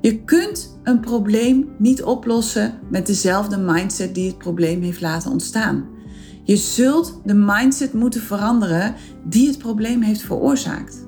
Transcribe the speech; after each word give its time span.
Je 0.00 0.24
kunt 0.24 0.78
een 0.82 1.00
probleem 1.00 1.68
niet 1.78 2.02
oplossen 2.02 2.78
met 2.90 3.06
dezelfde 3.06 3.56
mindset 3.56 4.14
die 4.14 4.26
het 4.26 4.38
probleem 4.38 4.82
heeft 4.82 5.00
laten 5.00 5.30
ontstaan. 5.30 5.88
Je 6.44 6.56
zult 6.56 7.20
de 7.24 7.34
mindset 7.34 7.92
moeten 7.92 8.20
veranderen 8.20 8.94
die 9.24 9.48
het 9.48 9.58
probleem 9.58 10.02
heeft 10.02 10.22
veroorzaakt. 10.22 11.06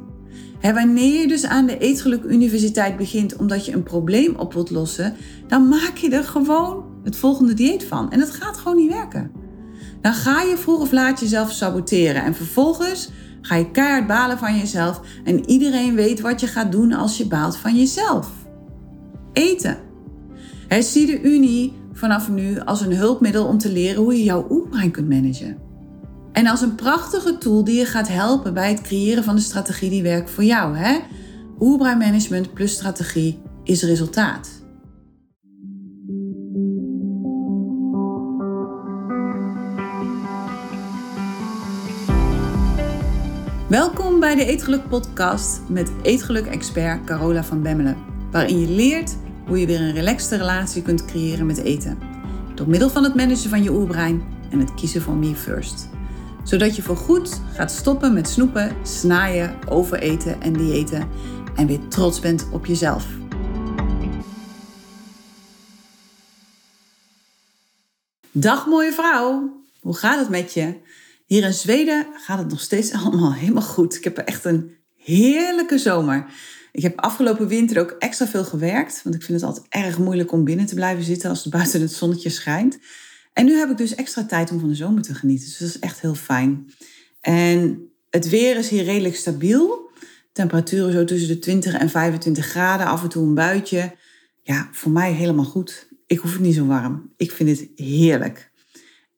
wanneer 0.61 1.21
je 1.21 1.29
dus 1.29 1.45
aan 1.45 1.67
de 1.67 1.79
Eetgeluk 1.79 2.25
Universiteit 2.25 2.97
begint 2.97 3.37
omdat 3.37 3.67
je 3.67 3.73
een 3.73 3.83
probleem 3.83 4.35
op 4.35 4.53
wilt 4.53 4.71
lossen, 4.71 5.15
dan 5.47 5.69
maak 5.69 5.97
je 5.97 6.11
er 6.11 6.25
gewoon 6.25 6.85
het 7.05 7.17
volgende 7.17 7.55
dieet 7.55 7.85
van. 7.85 8.11
En 8.11 8.19
dat 8.19 8.31
gaat 8.31 8.57
gewoon 8.57 8.77
niet 8.77 8.93
werken. 8.93 9.31
Dan 10.01 10.13
ga 10.13 10.43
je 10.43 10.57
vroeg 10.57 10.81
of 10.81 10.93
laat 10.93 11.21
jezelf 11.21 11.53
saboteren 11.53 12.23
en 12.23 12.35
vervolgens 12.35 13.11
ga 13.41 13.55
je 13.55 13.71
keihard 13.71 14.07
balen 14.07 14.39
van 14.39 14.59
jezelf 14.59 15.01
en 15.25 15.51
iedereen 15.51 15.95
weet 15.95 16.21
wat 16.21 16.41
je 16.41 16.47
gaat 16.47 16.73
doen 16.73 16.93
als 16.93 17.17
je 17.17 17.27
baalt 17.27 17.57
van 17.57 17.77
jezelf. 17.77 18.42
Eten. 19.33 19.79
He, 20.69 20.83
zie 20.83 21.07
de 21.07 21.21
Unie 21.21 21.73
vanaf 21.93 22.29
nu 22.29 22.61
als 22.61 22.81
een 22.81 22.97
hulpmiddel 22.97 23.47
om 23.47 23.59
te 23.59 23.73
leren 23.73 24.03
hoe 24.03 24.17
je 24.17 24.25
jouw 24.25 24.47
oerbrein 24.51 24.91
kunt 24.91 25.09
managen. 25.09 25.57
En 26.33 26.47
als 26.47 26.61
een 26.61 26.75
prachtige 26.75 27.39
tool 27.39 27.65
die 27.65 27.79
je 27.79 27.85
gaat 27.85 28.09
helpen 28.09 28.55
bij 28.55 28.69
het 28.69 28.81
creëren 28.81 29.25
van 29.25 29.35
de 29.35 29.41
strategie 29.41 29.91
die 29.91 30.03
werkt 30.03 30.31
voor 30.31 30.45
jou. 30.45 30.77
Hè? 30.77 30.99
Oerbreinmanagement 31.61 32.53
plus 32.53 32.73
strategie 32.73 33.39
is 33.65 33.83
resultaat. 33.83 34.61
Welkom 43.69 44.21
bij 44.21 44.35
de 44.35 44.45
Eetgeluk 44.45 44.89
podcast 44.89 45.61
met 45.69 45.93
Eetgeluk-expert 46.03 47.05
Carola 47.05 47.45
van 47.45 47.63
Bemmelen, 47.63 47.97
waarin 48.31 48.61
je 48.61 48.69
leert 48.69 49.17
hoe 49.47 49.61
je 49.61 49.67
weer 49.67 49.81
een 49.81 49.93
relaxte 49.93 50.37
relatie 50.37 50.83
kunt 50.83 51.05
creëren 51.05 51.47
met 51.47 51.59
eten. 51.59 51.99
Door 52.55 52.69
middel 52.69 52.91
van 52.91 53.05
het 53.05 53.15
managen 53.15 53.51
van 53.51 53.63
je 53.63 53.73
oerbrein 53.73 54.23
en 54.51 54.59
het 54.59 54.75
kiezen 54.75 55.03
van 55.03 55.19
me 55.19 55.35
first. 55.35 55.89
Zodat 56.45 56.77
je 56.77 56.83
voorgoed 56.83 57.41
gaat 57.53 57.71
stoppen 57.71 58.13
met 58.15 58.29
snoepen, 58.29 58.77
snaaien, 58.83 59.59
overeten 59.69 60.41
en 60.41 60.53
diëten 60.53 61.09
en 61.57 61.67
weer 61.67 61.89
trots 61.89 62.21
bent 62.21 62.49
op 62.53 62.67
jezelf. 62.67 63.07
Dag 68.31 68.67
mooie 68.67 68.93
vrouw, 68.93 69.61
hoe 69.81 69.97
gaat 69.97 70.19
het 70.19 70.29
met 70.29 70.53
je? 70.53 70.81
Hier 71.27 71.45
in 71.45 71.53
Zweden 71.53 72.07
gaat 72.15 72.39
het 72.39 72.49
nog 72.49 72.61
steeds 72.61 72.93
allemaal 73.05 73.35
helemaal 73.35 73.63
goed. 73.63 73.95
Ik 73.95 74.05
heb 74.05 74.19
echt 74.19 74.45
een 74.45 74.77
heerlijke 74.97 75.79
zomer. 75.79 76.27
Ik 76.73 76.83
heb 76.83 77.01
afgelopen 77.01 77.49
winter 77.49 77.81
ook 77.81 77.97
extra 77.99 78.27
veel 78.27 78.45
gewerkt. 78.45 79.01
Want 79.03 79.15
ik 79.15 79.23
vind 79.23 79.41
het 79.41 79.49
altijd 79.49 79.67
erg 79.69 79.99
moeilijk 79.99 80.33
om 80.33 80.45
binnen 80.45 80.67
te 80.67 80.75
blijven 80.75 81.05
zitten 81.05 81.31
als 81.31 81.45
het 81.45 81.53
buiten 81.59 81.81
het 81.81 81.93
zonnetje 81.93 82.31
schijnt. 82.31 82.79
En 83.33 83.45
nu 83.45 83.55
heb 83.55 83.71
ik 83.71 83.77
dus 83.77 83.95
extra 83.95 84.27
tijd 84.27 84.51
om 84.51 84.61
van 84.61 84.69
de 84.69 84.75
zomer 84.75 85.03
te 85.03 85.15
genieten. 85.15 85.47
Dus 85.47 85.59
dat 85.59 85.69
is 85.69 85.79
echt 85.79 86.01
heel 86.01 86.15
fijn. 86.15 86.73
En 87.21 87.89
het 88.11 88.29
weer 88.29 88.57
is 88.57 88.69
hier 88.69 88.85
redelijk 88.85 89.17
stabiel. 89.17 89.91
Temperaturen 90.33 90.93
zo 90.93 91.05
tussen 91.05 91.29
de 91.29 91.39
20 91.39 91.75
en 91.75 91.91
25 91.91 92.47
graden. 92.47 92.87
Af 92.87 93.03
en 93.03 93.09
toe 93.09 93.27
een 93.27 93.35
buitje. 93.35 93.95
Ja, 94.43 94.69
voor 94.73 94.93
mij 94.93 95.13
helemaal 95.13 95.45
goed. 95.45 95.89
Ik 96.07 96.19
hoef 96.19 96.33
het 96.33 96.41
niet 96.41 96.55
zo 96.55 96.67
warm. 96.67 97.13
Ik 97.17 97.33
vind 97.33 97.59
het 97.59 97.69
heerlijk. 97.75 98.51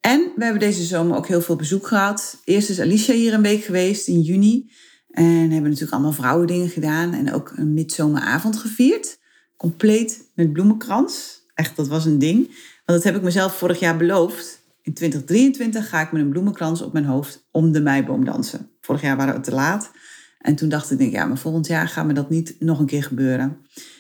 En 0.00 0.32
we 0.36 0.44
hebben 0.44 0.60
deze 0.60 0.84
zomer 0.84 1.16
ook 1.16 1.26
heel 1.26 1.40
veel 1.40 1.56
bezoek 1.56 1.86
gehad. 1.86 2.40
Eerst 2.44 2.70
is 2.70 2.80
Alicia 2.80 3.14
hier 3.14 3.34
een 3.34 3.42
week 3.42 3.64
geweest 3.64 4.08
in 4.08 4.20
juni. 4.20 4.70
En 5.14 5.50
hebben 5.50 5.62
natuurlijk 5.62 5.92
allemaal 5.92 6.12
vrouwendingen 6.12 6.68
gedaan. 6.68 7.12
En 7.12 7.32
ook 7.32 7.52
een 7.56 7.74
midzomeravond 7.74 8.56
gevierd. 8.56 9.18
Compleet 9.56 10.30
met 10.34 10.52
bloemenkrans. 10.52 11.42
Echt, 11.54 11.76
dat 11.76 11.88
was 11.88 12.04
een 12.04 12.18
ding. 12.18 12.46
Want 12.46 12.98
dat 12.98 13.02
heb 13.02 13.16
ik 13.16 13.22
mezelf 13.22 13.56
vorig 13.58 13.78
jaar 13.78 13.96
beloofd. 13.96 14.62
In 14.82 14.94
2023 14.94 15.88
ga 15.88 16.00
ik 16.00 16.12
met 16.12 16.22
een 16.22 16.30
bloemenkrans 16.30 16.82
op 16.82 16.92
mijn 16.92 17.04
hoofd 17.04 17.46
om 17.50 17.72
de 17.72 17.80
meiboom 17.80 18.24
dansen. 18.24 18.70
Vorig 18.80 19.02
jaar 19.02 19.16
waren 19.16 19.34
we 19.34 19.40
te 19.40 19.54
laat. 19.54 19.90
En 20.38 20.54
toen 20.54 20.68
dacht 20.68 20.90
ik, 20.90 20.98
denk, 20.98 21.12
ja, 21.12 21.26
maar 21.26 21.38
volgend 21.38 21.66
jaar 21.66 21.88
gaat 21.88 22.06
me 22.06 22.12
dat 22.12 22.30
niet 22.30 22.56
nog 22.58 22.78
een 22.78 22.86
keer 22.86 23.02
gebeuren. 23.02 23.56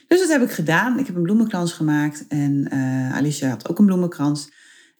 Dus 0.08 0.20
dat 0.20 0.28
heb 0.28 0.42
ik 0.42 0.50
gedaan. 0.50 0.98
Ik 0.98 1.06
heb 1.06 1.16
een 1.16 1.22
bloemenkrans 1.22 1.72
gemaakt. 1.72 2.24
En 2.28 2.68
uh, 2.72 3.14
Alicia 3.14 3.48
had 3.48 3.68
ook 3.68 3.78
een 3.78 3.86
bloemenkrans. 3.86 4.50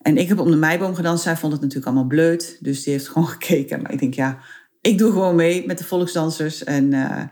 En 0.01 0.17
ik 0.17 0.29
heb 0.29 0.39
om 0.39 0.51
de 0.51 0.57
meiboom 0.57 0.95
gedanst. 0.95 1.23
Zij 1.23 1.37
vond 1.37 1.53
het 1.53 1.61
natuurlijk 1.61 1.87
allemaal 1.87 2.09
bleut. 2.09 2.59
Dus 2.61 2.83
die 2.83 2.93
heeft 2.93 3.09
gewoon 3.09 3.29
gekeken. 3.39 3.83
Maar 3.83 3.93
ik 3.93 3.99
denk, 3.99 4.15
ja, 4.15 4.39
ik 4.87 4.99
doe 4.99 5.13
gewoon 5.13 5.35
mee 5.35 5.67
met 5.67 5.79
de 5.79 5.85
volksdansers. 5.85 6.65
En 6.65 6.85
uh, 6.85 7.23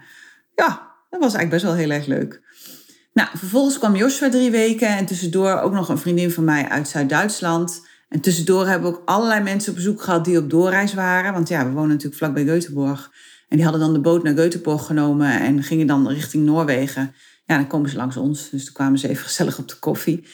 ja, 0.55 0.93
dat 1.11 1.21
was 1.21 1.35
eigenlijk 1.35 1.51
best 1.51 1.65
wel 1.65 1.75
heel 1.75 1.91
erg 1.91 2.07
leuk. 2.07 2.41
Nou, 3.13 3.29
vervolgens 3.35 3.79
kwam 3.79 3.97
Joshua 3.97 4.31
drie 4.31 4.51
weken. 4.51 4.89
En 4.89 5.07
tussendoor 5.07 5.61
ook 5.61 5.73
nog 5.73 5.89
een 5.89 5.99
vriendin 5.99 6.31
van 6.31 6.45
mij 6.45 6.69
uit 6.69 6.89
Zuid-Duitsland. 6.89 7.87
En 8.09 8.21
tussendoor 8.21 8.67
hebben 8.67 8.91
we 8.91 8.97
ook 8.97 9.03
allerlei 9.05 9.43
mensen 9.43 9.71
op 9.71 9.77
bezoek 9.77 10.03
gehad 10.03 10.25
die 10.25 10.39
op 10.39 10.51
doorreis 10.51 10.95
waren. 10.95 11.33
Want 11.33 11.49
ja, 11.49 11.65
we 11.65 11.73
wonen 11.73 11.89
natuurlijk 11.89 12.17
vlakbij 12.17 12.45
Göteborg. 12.45 13.11
En 13.49 13.57
die 13.57 13.63
hadden 13.63 13.81
dan 13.81 13.93
de 13.93 14.01
boot 14.01 14.23
naar 14.23 14.35
Göteborg 14.35 14.87
genomen 14.87 15.41
en 15.41 15.63
gingen 15.63 15.87
dan 15.87 16.09
richting 16.09 16.45
Noorwegen. 16.45 17.15
Ja, 17.47 17.57
dan 17.57 17.67
komen 17.67 17.91
ze 17.91 17.97
langs 17.97 18.17
ons. 18.17 18.51
Dus 18.51 18.65
toen 18.65 18.75
kwamen 18.75 18.99
ze 18.99 19.09
even 19.09 19.25
gezellig 19.25 19.59
op 19.59 19.69
de 19.69 19.79
koffie. 19.79 20.25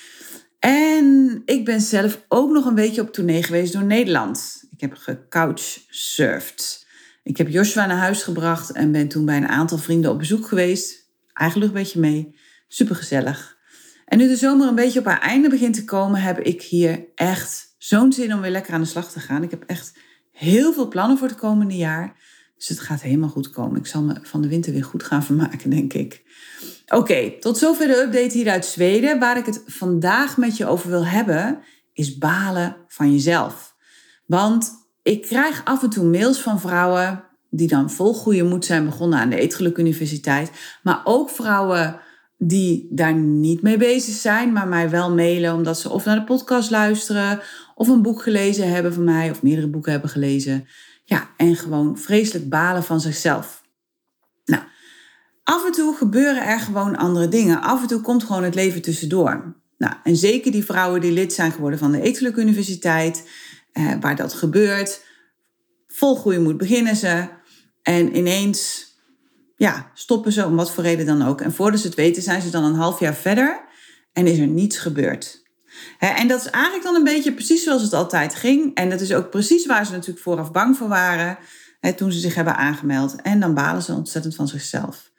En 0.59 1.43
ik 1.45 1.65
ben 1.65 1.81
zelf 1.81 2.25
ook 2.29 2.51
nog 2.51 2.67
een 2.67 2.75
beetje 2.75 3.01
op 3.01 3.13
tournee 3.13 3.43
geweest 3.43 3.73
door 3.73 3.85
Nederland. 3.85 4.65
Ik 4.71 4.81
heb 4.81 4.95
gecouchsurfd. 4.95 6.87
Ik 7.29 7.37
heb 7.37 7.49
Joshua 7.49 7.87
naar 7.87 7.97
huis 7.97 8.23
gebracht 8.23 8.73
en 8.73 8.93
ben 8.93 9.09
toen 9.09 9.25
bij 9.25 9.37
een 9.37 9.49
aantal 9.49 9.79
vrienden 9.79 10.11
op 10.11 10.19
bezoek 10.19 10.47
geweest. 10.47 11.11
Eigenlijk 11.33 11.73
een 11.73 11.79
beetje 11.83 12.01
mee. 12.01 12.37
Super 12.69 12.97
gezellig. 12.97 13.57
En 14.05 14.19
nu 14.19 14.29
de 14.29 14.37
zomer 14.37 14.69
een 14.69 14.75
beetje 14.75 14.99
op 14.99 15.05
haar 15.05 15.21
einde 15.21 15.49
begint 15.49 15.75
te 15.75 15.85
komen, 15.85 16.21
heb 16.21 16.39
ik 16.39 16.63
hier 16.63 17.05
echt 17.15 17.75
zo'n 17.79 18.13
zin 18.13 18.35
om 18.35 18.41
weer 18.41 18.51
lekker 18.51 18.75
aan 18.75 18.81
de 18.81 18.87
slag 18.87 19.13
te 19.13 19.21
gaan. 19.21 19.43
Ik 19.43 19.51
heb 19.51 19.65
echt 19.67 19.99
heel 20.33 20.73
veel 20.73 20.89
plannen 20.89 21.19
voor 21.19 21.29
het 21.29 21.37
komende 21.37 21.77
jaar. 21.77 22.17
Dus 22.57 22.69
het 22.69 22.81
gaat 22.81 23.03
helemaal 23.03 23.29
goed 23.29 23.51
komen. 23.51 23.79
Ik 23.79 23.87
zal 23.87 24.03
me 24.03 24.19
van 24.23 24.43
de 24.43 24.49
winter 24.49 24.73
weer 24.73 24.85
goed 24.85 25.03
gaan 25.03 25.25
vermaken, 25.25 25.71
denk 25.71 25.93
ik. 25.93 26.23
Oké, 26.87 27.39
tot 27.41 27.59
zover 27.59 27.87
de 27.87 27.97
update 27.97 28.39
hier 28.39 28.51
uit 28.51 28.67
Zweden. 28.67 29.19
Waar 29.19 29.37
ik 29.37 29.47
het 29.47 29.63
vandaag 29.67 30.37
met 30.37 30.57
je 30.57 30.67
over 30.67 30.91
wil 30.91 31.07
hebben, 31.07 31.59
is 31.93 32.19
balen 32.19 32.77
van 32.87 33.13
jezelf. 33.13 33.77
Want 34.27 34.88
ik 35.09 35.23
krijg 35.23 35.61
af 35.65 35.83
en 35.83 35.91
toe 35.91 36.05
mails 36.05 36.41
van 36.41 36.61
vrouwen 36.61 37.25
die 37.51 37.69
dan 37.69 37.91
vol 37.91 38.15
goede 38.15 38.43
moed 38.43 38.65
zijn 38.65 38.85
begonnen 38.85 39.19
aan 39.19 39.31
de 39.31 39.41
Eetgeluk 39.41 39.79
Universiteit. 39.79 40.51
Maar 40.83 41.01
ook 41.05 41.31
vrouwen 41.31 42.01
die 42.39 42.89
daar 42.91 43.15
niet 43.15 43.63
mee 43.63 43.77
bezig 43.77 44.15
zijn, 44.15 44.53
maar 44.53 44.69
mij 44.69 44.91
wel 44.91 45.15
mailen 45.15 45.55
omdat 45.55 45.79
ze 45.79 45.91
of 45.91 46.05
naar 46.05 46.17
de 46.17 46.25
podcast 46.25 46.71
luisteren 46.71 47.41
of 47.75 47.89
een 47.89 48.03
boek 48.03 48.23
gelezen 48.23 48.71
hebben 48.71 48.95
van 48.95 49.05
mij 49.05 49.31
of 49.31 49.43
meerdere 49.43 49.69
boeken 49.69 49.93
hebben 49.93 50.11
gelezen. 50.11 50.67
Ja, 51.05 51.31
en 51.37 51.57
gewoon 51.57 51.99
vreselijk 51.99 52.49
balen 52.49 52.83
van 52.83 53.01
zichzelf. 53.01 53.63
Nou, 54.45 54.63
af 55.45 55.67
en 55.67 55.73
toe 55.73 55.97
gebeuren 55.97 56.47
er 56.47 56.61
gewoon 56.61 56.97
andere 56.97 57.29
dingen. 57.29 57.63
Af 57.63 57.83
en 57.83 57.89
toe 57.89 58.01
komt 58.01 58.25
gewoon 58.25 58.45
het 58.45 58.55
leven 58.55 58.83
tussendoor. 58.83 59.57
Nou, 59.79 59.95
en 60.03 60.17
zeker 60.17 60.53
die 60.53 60.65
vrouwen 60.65 61.01
die 61.01 61.13
lid 61.13 61.33
zijn 61.33 61.53
geworden 61.53 61.79
van 61.79 61.93
de 61.93 62.01
Eetgeluk 62.01 62.37
Universiteit, 62.37 63.29
eh, 63.79 63.93
waar 64.01 64.17
dat 64.17 64.35
gebeurt, 64.35 65.05
vol 65.89 66.17
goede 66.17 66.41
moed 66.41 66.57
beginnen 66.57 66.97
ze. 66.97 67.29
En 67.83 68.17
ineens 68.17 68.87
ja, 69.57 69.91
stoppen 69.95 70.33
ze 70.33 70.45
om 70.45 70.57
wat 70.57 70.71
voor 70.71 70.85
reden 70.85 71.07
dan 71.07 71.23
ook. 71.23 71.41
En 71.41 71.53
voordat 71.53 71.81
ze 71.81 71.87
het 71.87 71.97
weten 71.97 72.23
zijn 72.23 72.43
ze 72.43 72.51
dan 72.51 72.65
een 72.65 72.75
half 72.75 73.01
jaar 73.01 73.15
verder 73.15 73.65
en 74.13 74.27
is 74.27 74.39
er 74.39 74.47
niets 74.47 74.79
gebeurd. 74.79 75.47
en 75.99 76.29
dat 76.29 76.41
is 76.41 76.51
eigenlijk 76.51 76.85
dan 76.85 76.95
een 76.95 77.05
beetje 77.05 77.33
precies 77.33 77.63
zoals 77.63 77.83
het 77.83 77.93
altijd 77.93 78.35
ging. 78.35 78.75
En 78.75 78.91
dat 78.91 79.01
is 79.01 79.13
ook 79.13 79.31
precies 79.31 79.67
waar 79.67 79.87
ze 79.87 79.93
natuurlijk 79.93 80.21
vooraf 80.21 80.53
bang 80.53 80.77
voor 80.77 80.89
waren 80.89 81.39
toen 81.97 82.13
ze 82.13 82.19
zich 82.19 82.35
hebben 82.35 82.57
aangemeld. 82.57 83.23
En 83.23 83.41
dan 83.41 83.55
balen 83.55 83.83
ze 83.83 83.93
ontzettend 83.93 84.35
van 84.35 84.49
zichzelf. 84.49 85.11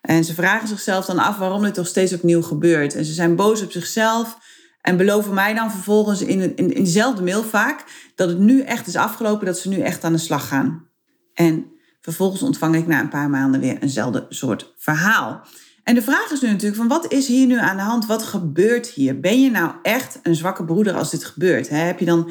En 0.00 0.24
ze 0.24 0.34
vragen 0.34 0.68
zichzelf 0.68 1.04
dan 1.04 1.18
af 1.18 1.36
waarom 1.36 1.62
dit 1.62 1.74
toch 1.74 1.86
steeds 1.86 2.12
opnieuw 2.12 2.42
gebeurt. 2.42 2.94
En 2.94 3.04
ze 3.04 3.12
zijn 3.12 3.36
boos 3.36 3.62
op 3.62 3.72
zichzelf 3.72 4.38
en 4.86 4.96
beloven 4.96 5.34
mij 5.34 5.54
dan 5.54 5.70
vervolgens 5.70 6.22
in, 6.22 6.56
in, 6.56 6.74
in 6.74 6.84
dezelfde 6.84 7.22
mail 7.22 7.42
vaak 7.42 7.84
dat 8.14 8.28
het 8.28 8.38
nu 8.38 8.60
echt 8.60 8.86
is 8.86 8.96
afgelopen, 8.96 9.46
dat 9.46 9.58
ze 9.58 9.68
nu 9.68 9.80
echt 9.80 10.04
aan 10.04 10.12
de 10.12 10.18
slag 10.18 10.48
gaan. 10.48 10.88
En 11.34 11.66
vervolgens 12.00 12.42
ontvang 12.42 12.76
ik 12.76 12.86
na 12.86 13.00
een 13.00 13.08
paar 13.08 13.30
maanden 13.30 13.60
weer 13.60 13.82
eenzelfde 13.82 14.26
soort 14.28 14.74
verhaal. 14.76 15.46
En 15.84 15.94
de 15.94 16.02
vraag 16.02 16.30
is 16.30 16.40
nu 16.40 16.48
natuurlijk 16.48 16.76
van 16.76 16.88
wat 16.88 17.12
is 17.12 17.26
hier 17.26 17.46
nu 17.46 17.58
aan 17.58 17.76
de 17.76 17.82
hand? 17.82 18.06
Wat 18.06 18.22
gebeurt 18.22 18.86
hier? 18.86 19.20
Ben 19.20 19.40
je 19.42 19.50
nou 19.50 19.72
echt 19.82 20.18
een 20.22 20.34
zwakke 20.34 20.64
broeder 20.64 20.94
als 20.94 21.10
dit 21.10 21.24
gebeurt? 21.24 21.68
Heb 21.68 21.98
je 21.98 22.04
dan 22.04 22.30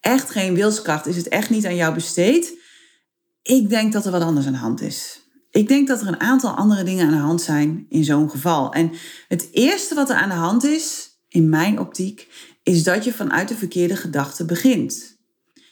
echt 0.00 0.30
geen 0.30 0.54
wilskracht? 0.54 1.06
Is 1.06 1.16
het 1.16 1.28
echt 1.28 1.50
niet 1.50 1.66
aan 1.66 1.76
jou 1.76 1.94
besteed? 1.94 2.58
Ik 3.42 3.68
denk 3.68 3.92
dat 3.92 4.04
er 4.04 4.12
wat 4.12 4.22
anders 4.22 4.46
aan 4.46 4.52
de 4.52 4.58
hand 4.58 4.80
is. 4.80 5.20
Ik 5.50 5.68
denk 5.68 5.88
dat 5.88 6.00
er 6.00 6.06
een 6.06 6.20
aantal 6.20 6.50
andere 6.50 6.82
dingen 6.82 7.06
aan 7.06 7.12
de 7.12 7.18
hand 7.18 7.42
zijn 7.42 7.86
in 7.88 8.04
zo'n 8.04 8.30
geval. 8.30 8.72
En 8.72 8.92
het 9.28 9.48
eerste 9.52 9.94
wat 9.94 10.10
er 10.10 10.16
aan 10.16 10.28
de 10.28 10.34
hand 10.34 10.64
is, 10.64 11.14
in 11.28 11.48
mijn 11.48 11.78
optiek, 11.78 12.28
is 12.62 12.82
dat 12.82 13.04
je 13.04 13.12
vanuit 13.12 13.48
de 13.48 13.54
verkeerde 13.54 13.96
gedachte 13.96 14.44
begint. 14.44 15.16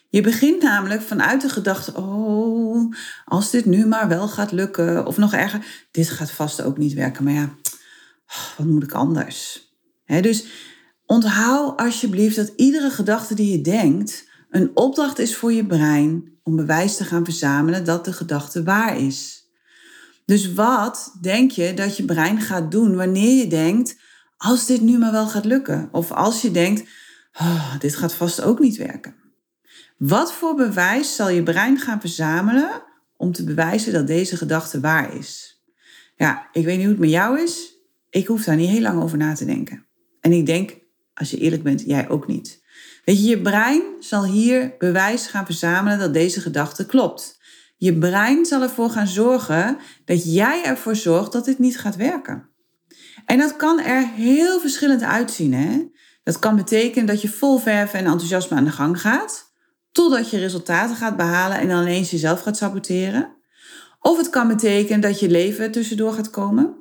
Je 0.09 0.21
begint 0.21 0.61
namelijk 0.61 1.01
vanuit 1.01 1.41
de 1.41 1.49
gedachte: 1.49 1.95
oh, 1.95 2.93
als 3.25 3.51
dit 3.51 3.65
nu 3.65 3.85
maar 3.85 4.07
wel 4.07 4.27
gaat 4.27 4.51
lukken. 4.51 5.05
Of 5.05 5.17
nog 5.17 5.33
erger, 5.33 5.87
dit 5.91 6.09
gaat 6.09 6.31
vast 6.31 6.61
ook 6.61 6.77
niet 6.77 6.93
werken. 6.93 7.23
Maar 7.23 7.33
ja, 7.33 7.55
wat 8.57 8.67
moet 8.67 8.83
ik 8.83 8.91
anders? 8.91 9.63
dus 10.21 10.45
onthoud 11.05 11.79
alsjeblieft 11.79 12.35
dat 12.35 12.53
iedere 12.55 12.89
gedachte 12.89 13.35
die 13.35 13.51
je 13.51 13.61
denkt 13.61 14.27
een 14.49 14.71
opdracht 14.73 15.19
is 15.19 15.35
voor 15.35 15.53
je 15.53 15.65
brein 15.65 16.33
om 16.43 16.55
bewijs 16.55 16.97
te 16.97 17.03
gaan 17.03 17.25
verzamelen 17.25 17.85
dat 17.85 18.05
de 18.05 18.13
gedachte 18.13 18.63
waar 18.63 18.99
is. 18.99 19.49
Dus 20.25 20.53
wat 20.53 21.17
denk 21.21 21.51
je 21.51 21.73
dat 21.73 21.97
je 21.97 22.05
brein 22.05 22.41
gaat 22.41 22.71
doen 22.71 22.95
wanneer 22.95 23.37
je 23.37 23.47
denkt, 23.47 23.97
als 24.37 24.65
dit 24.65 24.81
nu 24.81 24.97
maar 24.97 25.11
wel 25.11 25.27
gaat 25.27 25.45
lukken? 25.45 25.89
Of 25.91 26.11
als 26.11 26.41
je 26.41 26.51
denkt, 26.51 26.89
oh, 27.39 27.79
dit 27.79 27.95
gaat 27.95 28.13
vast 28.13 28.41
ook 28.41 28.59
niet 28.59 28.77
werken. 28.77 29.15
Wat 29.97 30.33
voor 30.33 30.55
bewijs 30.55 31.15
zal 31.15 31.29
je 31.29 31.43
brein 31.43 31.79
gaan 31.79 31.99
verzamelen 31.99 32.83
om 33.17 33.31
te 33.31 33.43
bewijzen 33.43 33.93
dat 33.93 34.07
deze 34.07 34.37
gedachte 34.37 34.79
waar 34.79 35.15
is? 35.15 35.61
Ja, 36.15 36.47
ik 36.51 36.65
weet 36.65 36.75
niet 36.75 36.85
hoe 36.85 36.93
het 36.93 37.01
met 37.01 37.09
jou 37.09 37.41
is. 37.41 37.73
Ik 38.09 38.27
hoef 38.27 38.43
daar 38.43 38.55
niet 38.55 38.69
heel 38.69 38.81
lang 38.81 39.01
over 39.01 39.17
na 39.17 39.33
te 39.33 39.45
denken. 39.45 39.85
En 40.21 40.31
ik 40.31 40.45
denk, 40.45 40.77
als 41.13 41.31
je 41.31 41.37
eerlijk 41.37 41.63
bent, 41.63 41.81
jij 41.81 42.09
ook 42.09 42.27
niet. 42.27 42.63
Weet 43.05 43.17
je, 43.17 43.27
je 43.27 43.41
brein 43.41 43.83
zal 43.99 44.25
hier 44.25 44.75
bewijs 44.77 45.27
gaan 45.27 45.45
verzamelen 45.45 45.99
dat 45.99 46.13
deze 46.13 46.41
gedachte 46.41 46.85
klopt. 46.85 47.39
Je 47.77 47.97
brein 47.97 48.45
zal 48.45 48.61
ervoor 48.61 48.89
gaan 48.89 49.07
zorgen 49.07 49.77
dat 50.05 50.33
jij 50.33 50.63
ervoor 50.63 50.95
zorgt 50.95 51.31
dat 51.31 51.45
dit 51.45 51.59
niet 51.59 51.79
gaat 51.79 51.95
werken. 51.95 52.49
En 53.25 53.37
dat 53.37 53.55
kan 53.55 53.79
er 53.79 54.07
heel 54.07 54.59
verschillend 54.59 55.03
uitzien. 55.03 55.53
Hè? 55.53 55.83
Dat 56.23 56.39
kan 56.39 56.55
betekenen 56.55 57.05
dat 57.05 57.21
je 57.21 57.29
vol 57.29 57.57
verven 57.57 57.99
en 57.99 58.05
enthousiasme 58.05 58.57
aan 58.57 58.63
de 58.63 58.71
gang 58.71 59.01
gaat, 59.01 59.51
totdat 59.91 60.29
je 60.29 60.39
resultaten 60.39 60.95
gaat 60.95 61.17
behalen 61.17 61.57
en 61.57 61.67
dan 61.67 61.81
ineens 61.81 62.11
jezelf 62.11 62.41
gaat 62.41 62.57
saboteren. 62.57 63.35
Of 63.99 64.17
het 64.17 64.29
kan 64.29 64.47
betekenen 64.47 65.01
dat 65.01 65.19
je 65.19 65.29
leven 65.29 65.71
tussendoor 65.71 66.13
gaat 66.13 66.29
komen 66.29 66.75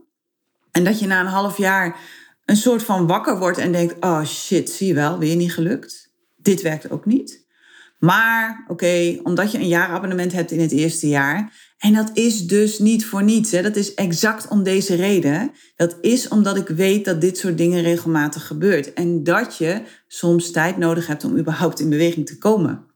en 0.70 0.84
dat 0.84 0.98
je 0.98 1.06
na 1.06 1.20
een 1.20 1.26
half 1.26 1.58
jaar 1.58 1.96
een 2.44 2.56
soort 2.56 2.82
van 2.82 3.06
wakker 3.06 3.38
wordt 3.38 3.58
en 3.58 3.72
denkt: 3.72 4.04
oh 4.04 4.24
shit, 4.24 4.70
zie 4.70 4.86
je 4.86 4.94
wel, 4.94 5.18
weer 5.18 5.36
niet 5.36 5.54
gelukt. 5.54 6.12
Dit 6.36 6.62
werkt 6.62 6.90
ook 6.90 7.06
niet. 7.06 7.46
Maar 7.98 8.64
oké, 8.68 9.20
omdat 9.22 9.52
je 9.52 9.58
een 9.58 9.68
jaarabonnement 9.68 10.32
hebt 10.32 10.50
in 10.50 10.60
het 10.60 10.72
eerste 10.72 11.08
jaar. 11.08 11.52
En 11.84 11.92
dat 11.92 12.10
is 12.12 12.46
dus 12.46 12.78
niet 12.78 13.06
voor 13.06 13.22
niets. 13.22 13.50
Hè? 13.50 13.62
Dat 13.62 13.76
is 13.76 13.94
exact 13.94 14.48
om 14.48 14.62
deze 14.62 14.94
reden. 14.94 15.50
Dat 15.76 15.96
is 16.00 16.28
omdat 16.28 16.56
ik 16.56 16.68
weet 16.68 17.04
dat 17.04 17.20
dit 17.20 17.38
soort 17.38 17.58
dingen 17.58 17.82
regelmatig 17.82 18.46
gebeurt. 18.46 18.92
En 18.92 19.24
dat 19.24 19.56
je 19.56 19.82
soms 20.06 20.50
tijd 20.50 20.76
nodig 20.76 21.06
hebt 21.06 21.24
om 21.24 21.38
überhaupt 21.38 21.80
in 21.80 21.88
beweging 21.88 22.26
te 22.26 22.38
komen. 22.38 22.86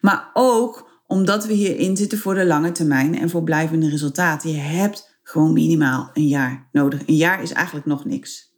Maar 0.00 0.30
ook 0.32 1.02
omdat 1.06 1.46
we 1.46 1.52
hierin 1.52 1.96
zitten 1.96 2.18
voor 2.18 2.34
de 2.34 2.46
lange 2.46 2.72
termijn 2.72 3.18
en 3.18 3.30
voor 3.30 3.42
blijvende 3.42 3.88
resultaten. 3.88 4.50
Je 4.50 4.56
hebt 4.56 5.18
gewoon 5.22 5.52
minimaal 5.52 6.10
een 6.14 6.28
jaar 6.28 6.68
nodig. 6.72 7.00
Een 7.06 7.16
jaar 7.16 7.42
is 7.42 7.52
eigenlijk 7.52 7.86
nog 7.86 8.04
niks. 8.04 8.54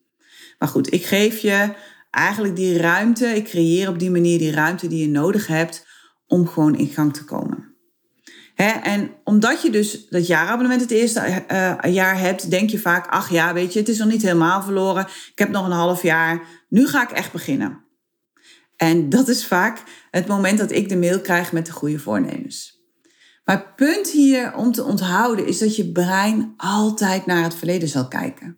Maar 0.59 0.69
goed, 0.69 0.93
ik 0.93 1.05
geef 1.05 1.39
je 1.39 1.75
eigenlijk 2.11 2.57
die 2.57 2.77
ruimte. 2.77 3.27
Ik 3.27 3.45
creëer 3.45 3.89
op 3.89 3.99
die 3.99 4.11
manier 4.11 4.39
die 4.39 4.53
ruimte 4.53 4.87
die 4.87 5.01
je 5.01 5.09
nodig 5.09 5.47
hebt 5.47 5.87
om 6.27 6.47
gewoon 6.47 6.77
in 6.77 6.89
gang 6.89 7.15
te 7.15 7.25
komen. 7.25 7.62
En 8.63 9.11
omdat 9.25 9.63
je 9.63 9.71
dus 9.71 10.09
dat 10.09 10.27
jaarabonnement 10.27 10.81
het 10.81 10.91
eerste 10.91 11.45
uh, 11.53 11.93
jaar 11.93 12.19
hebt, 12.19 12.51
denk 12.51 12.71
je 12.71 12.79
vaak, 12.79 13.07
ach 13.07 13.31
ja, 13.31 13.55
weet 13.55 13.73
je, 13.73 13.79
het 13.79 13.89
is 13.89 13.99
nog 13.99 14.09
niet 14.09 14.23
helemaal 14.23 14.63
verloren. 14.63 15.07
Ik 15.07 15.39
heb 15.39 15.51
nog 15.51 15.67
een 15.67 15.73
half 15.73 16.03
jaar. 16.03 16.43
Nu 16.69 16.87
ga 16.87 17.03
ik 17.03 17.11
echt 17.11 17.33
beginnen. 17.33 17.85
En 18.77 19.09
dat 19.09 19.29
is 19.29 19.47
vaak 19.47 19.83
het 20.11 20.27
moment 20.27 20.59
dat 20.59 20.71
ik 20.71 20.89
de 20.89 20.97
mail 20.97 21.21
krijg 21.21 21.53
met 21.53 21.67
de 21.67 21.73
goede 21.73 21.99
voornemens. 21.99 22.81
Maar 23.45 23.57
het 23.57 23.77
punt 23.77 24.11
hier 24.11 24.55
om 24.55 24.73
te 24.73 24.85
onthouden 24.85 25.47
is 25.47 25.59
dat 25.59 25.77
je 25.77 25.93
brein 25.93 26.55
altijd 26.57 27.27
naar 27.27 27.43
het 27.43 27.55
verleden 27.55 27.89
zal 27.89 28.09
kijken. 28.09 28.57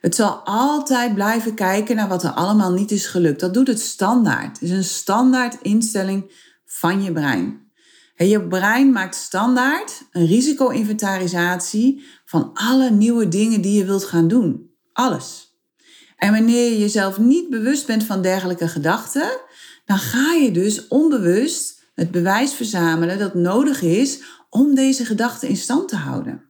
Het 0.00 0.14
zal 0.14 0.40
altijd 0.44 1.14
blijven 1.14 1.54
kijken 1.54 1.96
naar 1.96 2.08
wat 2.08 2.22
er 2.22 2.30
allemaal 2.30 2.72
niet 2.72 2.90
is 2.90 3.06
gelukt. 3.06 3.40
Dat 3.40 3.54
doet 3.54 3.66
het 3.66 3.80
standaard. 3.80 4.60
Het 4.60 4.62
is 4.62 4.70
een 4.70 4.84
standaard 4.84 5.56
instelling 5.62 6.32
van 6.64 7.02
je 7.02 7.12
brein. 7.12 7.67
Je 8.26 8.46
brein 8.46 8.92
maakt 8.92 9.14
standaard 9.14 10.02
een 10.12 10.26
risico-inventarisatie 10.26 12.04
van 12.24 12.50
alle 12.54 12.90
nieuwe 12.90 13.28
dingen 13.28 13.60
die 13.60 13.78
je 13.78 13.84
wilt 13.84 14.04
gaan 14.04 14.28
doen. 14.28 14.70
Alles. 14.92 15.56
En 16.16 16.32
wanneer 16.32 16.70
je 16.70 16.78
jezelf 16.78 17.18
niet 17.18 17.50
bewust 17.50 17.86
bent 17.86 18.04
van 18.04 18.22
dergelijke 18.22 18.68
gedachten, 18.68 19.40
dan 19.84 19.98
ga 19.98 20.32
je 20.32 20.50
dus 20.50 20.88
onbewust 20.88 21.82
het 21.94 22.10
bewijs 22.10 22.52
verzamelen 22.52 23.18
dat 23.18 23.34
nodig 23.34 23.82
is 23.82 24.22
om 24.50 24.74
deze 24.74 25.04
gedachten 25.04 25.48
in 25.48 25.56
stand 25.56 25.88
te 25.88 25.96
houden. 25.96 26.44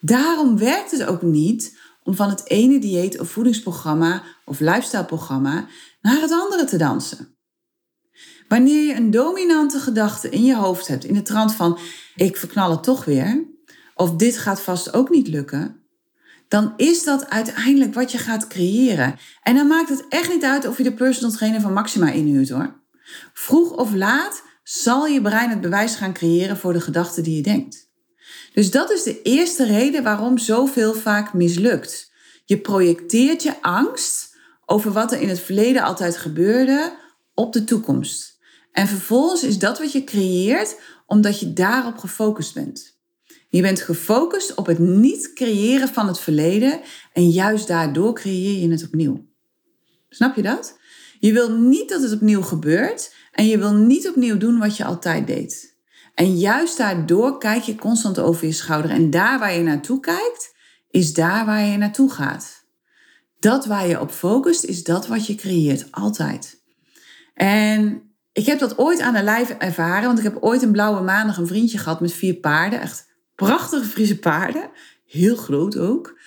Daarom 0.00 0.58
werkt 0.58 0.90
het 0.90 1.04
ook 1.04 1.22
niet 1.22 1.78
om 2.02 2.14
van 2.14 2.28
het 2.28 2.48
ene 2.48 2.78
dieet 2.78 3.20
of 3.20 3.30
voedingsprogramma 3.30 4.22
of 4.44 4.60
lifestyleprogramma 4.60 5.66
naar 6.00 6.20
het 6.20 6.32
andere 6.32 6.64
te 6.64 6.76
dansen. 6.76 7.34
Wanneer 8.50 8.86
je 8.86 8.94
een 8.94 9.10
dominante 9.10 9.78
gedachte 9.78 10.28
in 10.28 10.44
je 10.44 10.56
hoofd 10.56 10.86
hebt, 10.86 11.04
in 11.04 11.14
de 11.14 11.22
trant 11.22 11.54
van 11.54 11.78
ik 12.14 12.36
verknal 12.36 12.70
het 12.70 12.82
toch 12.82 13.04
weer, 13.04 13.44
of 13.94 14.14
dit 14.14 14.38
gaat 14.38 14.60
vast 14.60 14.94
ook 14.94 15.10
niet 15.10 15.28
lukken, 15.28 15.76
dan 16.48 16.72
is 16.76 17.04
dat 17.04 17.28
uiteindelijk 17.28 17.94
wat 17.94 18.12
je 18.12 18.18
gaat 18.18 18.46
creëren. 18.46 19.18
En 19.42 19.54
dan 19.54 19.66
maakt 19.66 19.88
het 19.88 20.04
echt 20.08 20.28
niet 20.28 20.44
uit 20.44 20.66
of 20.66 20.76
je 20.76 20.82
de 20.82 20.92
personal 20.92 21.30
trainer 21.30 21.60
van 21.60 21.72
Maxima 21.72 22.10
inhuurt 22.10 22.48
hoor. 22.48 22.80
Vroeg 23.32 23.72
of 23.72 23.94
laat 23.94 24.42
zal 24.62 25.06
je 25.06 25.22
brein 25.22 25.50
het 25.50 25.60
bewijs 25.60 25.94
gaan 25.94 26.12
creëren 26.12 26.56
voor 26.56 26.72
de 26.72 26.80
gedachten 26.80 27.22
die 27.22 27.36
je 27.36 27.42
denkt. 27.42 27.90
Dus 28.52 28.70
dat 28.70 28.90
is 28.90 29.02
de 29.02 29.22
eerste 29.22 29.64
reden 29.64 30.02
waarom 30.02 30.38
zoveel 30.38 30.94
vaak 30.94 31.32
mislukt. 31.32 32.12
Je 32.44 32.58
projecteert 32.58 33.42
je 33.42 33.62
angst 33.62 34.36
over 34.66 34.92
wat 34.92 35.12
er 35.12 35.20
in 35.20 35.28
het 35.28 35.40
verleden 35.40 35.82
altijd 35.82 36.16
gebeurde 36.16 36.92
op 37.34 37.52
de 37.52 37.64
toekomst. 37.64 38.29
En 38.72 38.86
vervolgens 38.86 39.42
is 39.42 39.58
dat 39.58 39.78
wat 39.78 39.92
je 39.92 40.04
creëert 40.04 40.80
omdat 41.06 41.40
je 41.40 41.52
daarop 41.52 41.98
gefocust 41.98 42.54
bent. 42.54 42.98
Je 43.48 43.62
bent 43.62 43.80
gefocust 43.80 44.54
op 44.54 44.66
het 44.66 44.78
niet 44.78 45.32
creëren 45.32 45.88
van 45.88 46.06
het 46.06 46.18
verleden 46.18 46.80
en 47.12 47.30
juist 47.30 47.66
daardoor 47.66 48.14
creëer 48.14 48.60
je 48.60 48.70
het 48.70 48.84
opnieuw. 48.84 49.26
Snap 50.08 50.36
je 50.36 50.42
dat? 50.42 50.78
Je 51.18 51.32
wil 51.32 51.50
niet 51.52 51.88
dat 51.88 52.02
het 52.02 52.12
opnieuw 52.12 52.42
gebeurt 52.42 53.14
en 53.32 53.46
je 53.46 53.58
wil 53.58 53.72
niet 53.72 54.08
opnieuw 54.08 54.36
doen 54.36 54.58
wat 54.58 54.76
je 54.76 54.84
altijd 54.84 55.26
deed. 55.26 55.78
En 56.14 56.38
juist 56.38 56.76
daardoor 56.76 57.38
kijk 57.38 57.62
je 57.62 57.74
constant 57.74 58.18
over 58.18 58.46
je 58.46 58.52
schouder 58.52 58.90
en 58.90 59.10
daar 59.10 59.38
waar 59.38 59.54
je 59.54 59.62
naartoe 59.62 60.00
kijkt, 60.00 60.54
is 60.90 61.14
daar 61.14 61.46
waar 61.46 61.64
je 61.64 61.76
naartoe 61.76 62.10
gaat. 62.10 62.64
Dat 63.38 63.66
waar 63.66 63.86
je 63.86 64.00
op 64.00 64.10
focust, 64.10 64.64
is 64.64 64.84
dat 64.84 65.06
wat 65.06 65.26
je 65.26 65.34
creëert, 65.34 65.86
altijd. 65.90 66.62
En 67.34 68.09
ik 68.32 68.46
heb 68.46 68.58
dat 68.58 68.78
ooit 68.78 69.00
aan 69.00 69.14
de 69.14 69.22
lijf 69.22 69.50
ervaren, 69.50 70.06
want 70.06 70.18
ik 70.18 70.24
heb 70.24 70.36
ooit 70.40 70.62
een 70.62 70.72
blauwe 70.72 71.02
maandag 71.02 71.38
een 71.38 71.46
vriendje 71.46 71.78
gehad 71.78 72.00
met 72.00 72.12
vier 72.12 72.34
paarden. 72.34 72.80
Echt 72.80 73.06
prachtige 73.34 73.84
Friese 73.84 74.18
paarden. 74.18 74.70
Heel 75.06 75.36
groot 75.36 75.78
ook. 75.78 76.18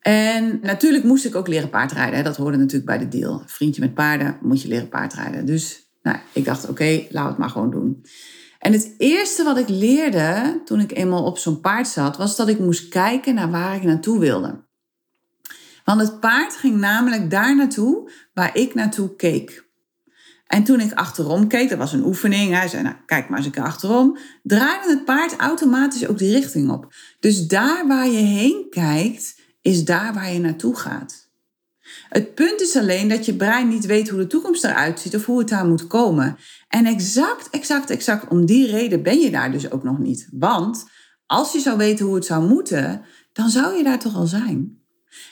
En 0.00 0.58
natuurlijk 0.62 1.04
moest 1.04 1.24
ik 1.24 1.34
ook 1.34 1.48
leren 1.48 1.70
paardrijden. 1.70 2.24
Dat 2.24 2.36
hoorde 2.36 2.56
natuurlijk 2.56 2.86
bij 2.86 2.98
de 2.98 3.08
deal. 3.08 3.42
Vriendje 3.46 3.80
met 3.80 3.94
paarden, 3.94 4.38
moet 4.40 4.62
je 4.62 4.68
leren 4.68 4.88
paardrijden. 4.88 5.46
Dus 5.46 5.90
nou, 6.02 6.18
ik 6.32 6.44
dacht, 6.44 6.68
oké, 6.68 7.06
laat 7.10 7.28
het 7.28 7.38
maar 7.38 7.50
gewoon 7.50 7.70
doen. 7.70 8.04
En 8.58 8.72
het 8.72 8.94
eerste 8.98 9.44
wat 9.44 9.58
ik 9.58 9.68
leerde 9.68 10.60
toen 10.64 10.80
ik 10.80 10.92
eenmaal 10.92 11.24
op 11.24 11.38
zo'n 11.38 11.60
paard 11.60 11.88
zat, 11.88 12.16
was 12.16 12.36
dat 12.36 12.48
ik 12.48 12.58
moest 12.58 12.88
kijken 12.88 13.34
naar 13.34 13.50
waar 13.50 13.76
ik 13.76 13.82
naartoe 13.82 14.18
wilde. 14.18 14.64
Want 15.84 16.00
het 16.00 16.20
paard 16.20 16.56
ging 16.56 16.76
namelijk 16.76 17.30
daar 17.30 17.56
naartoe 17.56 18.10
waar 18.34 18.56
ik 18.56 18.74
naartoe 18.74 19.16
keek. 19.16 19.65
En 20.46 20.64
toen 20.64 20.80
ik 20.80 20.92
achterom 20.92 21.46
keek, 21.46 21.68
dat 21.68 21.78
was 21.78 21.92
een 21.92 22.04
oefening. 22.04 22.54
Hij 22.54 22.68
zei, 22.68 22.82
nou, 22.82 22.94
kijk 23.06 23.28
maar 23.28 23.38
eens 23.38 23.46
een 23.46 23.52
keer 23.52 23.62
achterom. 23.62 24.18
Draaide 24.42 24.88
het 24.88 25.04
paard 25.04 25.36
automatisch 25.36 26.06
ook 26.06 26.18
die 26.18 26.32
richting 26.32 26.70
op. 26.70 26.94
Dus 27.20 27.46
daar 27.46 27.86
waar 27.86 28.08
je 28.08 28.18
heen 28.18 28.66
kijkt, 28.70 29.40
is 29.62 29.84
daar 29.84 30.14
waar 30.14 30.32
je 30.32 30.38
naartoe 30.38 30.76
gaat. 30.76 31.28
Het 32.08 32.34
punt 32.34 32.60
is 32.60 32.76
alleen 32.76 33.08
dat 33.08 33.24
je 33.26 33.34
brein 33.34 33.68
niet 33.68 33.86
weet 33.86 34.08
hoe 34.08 34.18
de 34.18 34.26
toekomst 34.26 34.64
eruit 34.64 35.00
ziet 35.00 35.16
of 35.16 35.24
hoe 35.24 35.38
het 35.38 35.48
daar 35.48 35.66
moet 35.66 35.86
komen. 35.86 36.36
En 36.68 36.86
exact, 36.86 37.50
exact, 37.50 37.90
exact 37.90 38.28
om 38.28 38.46
die 38.46 38.66
reden 38.66 39.02
ben 39.02 39.18
je 39.18 39.30
daar 39.30 39.52
dus 39.52 39.70
ook 39.70 39.82
nog 39.82 39.98
niet. 39.98 40.28
Want 40.30 40.84
als 41.26 41.52
je 41.52 41.60
zou 41.60 41.76
weten 41.76 42.06
hoe 42.06 42.14
het 42.14 42.24
zou 42.24 42.48
moeten, 42.48 43.02
dan 43.32 43.48
zou 43.48 43.76
je 43.76 43.84
daar 43.84 43.98
toch 43.98 44.14
al 44.14 44.26
zijn. 44.26 44.80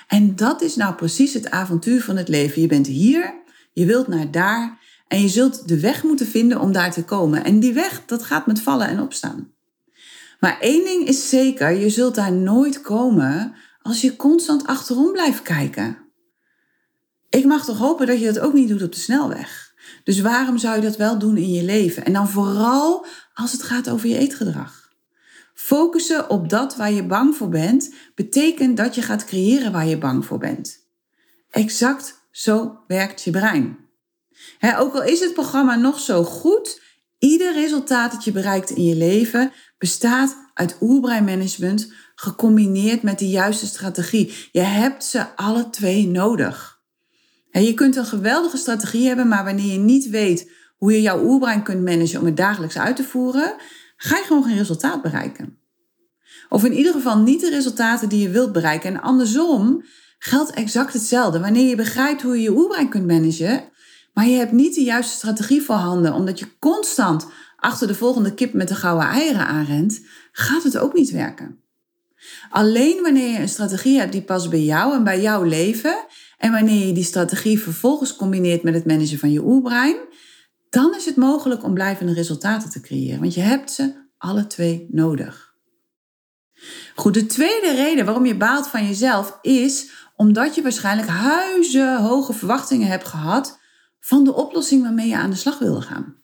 En 0.09 0.37
dat 0.37 0.62
is 0.62 0.76
nou 0.76 0.94
precies 0.94 1.35
het 1.35 1.50
avontuur 1.50 2.02
van 2.02 2.16
het 2.16 2.28
leven. 2.28 2.62
Je 2.62 2.68
bent 2.68 2.87
hier, 2.87 3.35
je 3.73 3.87
wilt 3.87 4.09
naar 4.09 4.30
daar 4.30 4.78
en 5.14 5.21
je 5.21 5.28
zult 5.28 5.68
de 5.68 5.80
weg 5.80 6.02
moeten 6.02 6.26
vinden 6.26 6.61
om 6.61 6.73
daar 6.73 6.92
te 6.92 7.04
komen. 7.04 7.44
En 7.44 7.61
die 7.61 7.73
weg, 7.73 8.02
dat 8.06 8.23
gaat 8.23 8.47
met 8.47 8.61
vallen 8.61 8.88
en 8.88 9.00
opstaan. 9.00 9.52
Maar 10.40 10.59
één 10.61 10.85
ding 10.85 11.09
is 11.09 11.28
zeker, 11.28 11.71
je 11.71 11.90
zult 11.90 12.14
daar 12.14 12.33
nooit 12.33 12.80
komen 12.80 13.54
als 13.83 14.00
je 14.00 14.16
constant 14.16 14.66
achterom 14.66 15.12
blijft 15.12 15.42
kijken. 15.42 15.99
Ik 17.30 17.44
mag 17.44 17.64
toch 17.64 17.78
hopen 17.78 18.06
dat 18.06 18.21
je 18.21 18.25
dat 18.33 18.38
ook 18.38 18.52
niet 18.52 18.68
doet 18.68 18.83
op 18.83 18.92
de 18.92 18.99
snelweg. 18.99 19.75
Dus 20.04 20.21
waarom 20.21 20.59
zou 20.59 20.76
je 20.76 20.83
dat 20.83 20.97
wel 20.97 21.18
doen 21.18 21.37
in 21.37 21.52
je 21.52 21.64
leven? 21.64 22.04
En 22.04 22.12
dan 22.12 22.28
vooral 22.28 23.06
als 23.35 23.52
het 23.52 23.62
gaat 23.62 23.90
over 23.90 24.09
je 24.09 24.18
eetgedrag. 24.18 24.92
Focussen 25.54 26.30
op 26.30 26.49
dat 26.49 26.76
waar 26.76 26.92
je 26.92 27.06
bang 27.06 27.37
voor 27.37 27.49
bent, 27.49 27.94
betekent 28.14 28.76
dat 28.76 28.94
je 28.94 29.02
gaat 29.02 29.25
creëren 29.25 29.73
waar 29.73 29.87
je 29.87 29.99
bang 29.99 30.25
voor 30.25 30.38
bent. 30.38 30.78
Exact 31.50 32.23
zo 32.30 32.78
werkt 32.87 33.23
je 33.23 33.30
brein. 33.30 33.84
Ook 34.79 34.95
al 34.95 35.03
is 35.03 35.21
het 35.21 35.35
programma 35.35 35.77
nog 35.77 36.01
zo 36.01 36.25
goed, 36.25 36.81
ieder 37.19 37.53
resultaat 37.53 38.13
dat 38.13 38.25
je 38.25 38.33
bereikt 38.33 38.71
in 38.71 38.85
je 38.85 38.97
leven 38.97 39.53
bestaat 39.79 40.37
uit 40.55 40.77
oerbreinmanagement 40.81 41.93
gecombineerd 42.15 43.03
met 43.03 43.19
de 43.19 43.29
juiste 43.29 43.67
strategie. 43.67 44.49
Je 44.53 44.61
hebt 44.61 45.05
ze 45.05 45.37
alle 45.37 45.71
twee 45.71 46.07
nodig. 46.07 46.81
je 47.51 47.75
kunt 47.75 47.97
een 47.97 48.07
geweldige 48.07 48.57
strategie 48.57 49.07
hebben, 49.07 49.29
maar 49.29 49.45
wanneer 49.45 49.73
je 49.73 49.79
niet 49.79 50.09
weet 50.09 50.51
hoe 50.77 50.93
je 50.93 51.03
jouw 51.03 51.25
oerbrein 51.25 51.63
kunt 51.63 51.85
managen 51.85 52.21
om 52.21 52.27
het 52.27 52.37
dagelijks 52.37 52.79
uit 52.79 52.97
te 52.97 53.05
voeren, 53.05 53.55
ga 53.97 54.17
je 54.17 54.25
gewoon 54.25 54.45
geen 54.45 54.57
resultaat 54.57 55.03
bereiken. 55.03 55.59
Of 56.49 56.65
in 56.65 56.73
ieder 56.73 56.93
geval 56.93 57.19
niet 57.19 57.41
de 57.41 57.51
resultaten 57.51 58.09
die 58.09 58.23
je 58.23 58.29
wilt 58.29 58.53
bereiken. 58.53 58.95
En 58.95 59.01
andersom 59.01 59.85
geldt 60.19 60.51
exact 60.51 60.93
hetzelfde. 60.93 61.41
Wanneer 61.41 61.69
je 61.69 61.77
begrijpt 61.77 62.23
hoe 62.23 62.37
je 62.37 62.43
je 62.43 62.57
oerbrein 62.57 62.89
kunt 62.89 63.07
managen, 63.07 63.65
maar 64.14 64.26
je 64.26 64.37
hebt 64.37 64.52
niet 64.52 64.75
de 64.75 64.83
juiste 64.83 65.16
strategie 65.16 65.62
voorhanden, 65.62 66.12
omdat 66.12 66.38
je 66.38 66.59
constant 66.59 67.26
achter 67.56 67.87
de 67.87 67.94
volgende 67.94 68.35
kip 68.35 68.52
met 68.52 68.68
de 68.68 68.75
gouden 68.75 69.09
eieren 69.09 69.47
aanrent, 69.47 70.00
gaat 70.33 70.62
het 70.62 70.78
ook 70.78 70.94
niet 70.94 71.11
werken. 71.11 71.59
Alleen 72.50 73.02
wanneer 73.02 73.33
je 73.33 73.38
een 73.38 73.49
strategie 73.49 73.99
hebt 73.99 74.12
die 74.12 74.23
past 74.23 74.50
bij 74.50 74.62
jou 74.62 74.94
en 74.94 75.04
bij 75.04 75.21
jouw 75.21 75.42
leven, 75.42 76.06
en 76.38 76.52
wanneer 76.52 76.87
je 76.87 76.92
die 76.92 77.04
strategie 77.04 77.61
vervolgens 77.61 78.16
combineert 78.16 78.62
met 78.62 78.75
het 78.75 78.87
managen 78.87 79.18
van 79.18 79.33
je 79.33 79.44
oerbrein, 79.44 79.97
dan 80.71 80.94
is 80.94 81.04
het 81.04 81.16
mogelijk 81.16 81.64
om 81.64 81.75
blijvende 81.75 82.12
resultaten 82.12 82.71
te 82.71 82.80
creëren. 82.80 83.21
Want 83.21 83.35
je 83.35 83.40
hebt 83.40 83.71
ze 83.71 83.92
alle 84.18 84.47
twee 84.47 84.87
nodig. 84.90 85.54
Goed, 86.94 87.14
de 87.14 87.26
tweede 87.26 87.73
reden 87.75 88.04
waarom 88.04 88.26
je 88.26 88.37
baalt 88.37 88.68
van 88.68 88.87
jezelf 88.87 89.38
is 89.42 89.90
omdat 90.16 90.54
je 90.54 90.62
waarschijnlijk 90.62 91.09
huizenhoge 91.09 92.33
verwachtingen 92.33 92.88
hebt 92.88 93.09
gehad 93.09 93.59
van 94.05 94.25
de 94.25 94.35
oplossing 94.35 94.83
waarmee 94.83 95.09
je 95.09 95.17
aan 95.17 95.31
de 95.31 95.37
slag 95.37 95.59
wilde 95.59 95.81
gaan. 95.81 96.17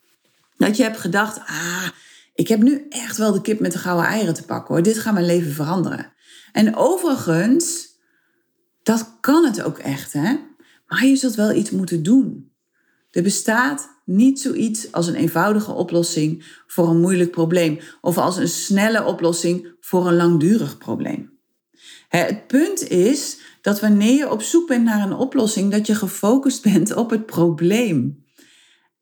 Dat 0.57 0.77
je 0.77 0.83
hebt 0.83 0.99
gedacht, 0.99 1.39
ah, 1.39 1.89
ik 2.35 2.49
heb 2.49 2.63
nu 2.63 2.87
echt 2.89 3.17
wel 3.17 3.33
de 3.33 3.41
kip 3.41 3.61
met 3.61 3.73
de 3.73 3.79
gouden 3.79 4.07
eieren 4.07 4.35
te 4.35 4.45
pakken 4.45 4.75
hoor. 4.75 4.83
Dit 4.83 4.99
gaat 4.99 5.15
mijn 5.15 5.27
leven 5.27 5.53
veranderen. 5.53 6.13
En 6.53 6.77
overigens, 6.77 7.89
dat 8.83 9.17
kan 9.21 9.45
het 9.45 9.63
ook 9.63 9.79
echt 9.79 10.13
hè. 10.13 10.37
Maar 10.87 11.05
je 11.05 11.17
zult 11.17 11.35
wel 11.35 11.53
iets 11.53 11.71
moeten 11.71 12.03
doen. 12.03 12.53
Er 13.11 13.23
bestaat 13.23 13.89
niet 14.05 14.41
zoiets 14.41 14.93
als 14.93 15.07
een 15.07 15.15
eenvoudige 15.15 15.73
oplossing 15.73 16.63
voor 16.67 16.89
een 16.89 17.01
moeilijk 17.01 17.31
probleem 17.31 17.79
of 18.01 18.19
als 18.19 18.37
een 18.37 18.49
snelle 18.49 19.05
oplossing 19.05 19.75
voor 19.81 20.07
een 20.07 20.17
langdurig 20.17 20.79
probleem. 20.79 21.39
Het 22.09 22.47
punt 22.47 22.89
is 22.89 23.39
dat 23.61 23.81
wanneer 23.81 24.17
je 24.17 24.31
op 24.31 24.43
zoek 24.43 24.69
bent 24.69 24.85
naar 24.85 25.03
een 25.03 25.17
oplossing, 25.17 25.71
dat 25.71 25.87
je 25.87 25.95
gefocust 25.95 26.63
bent 26.63 26.95
op 26.95 27.11
het 27.11 27.27
probleem. 27.27 28.25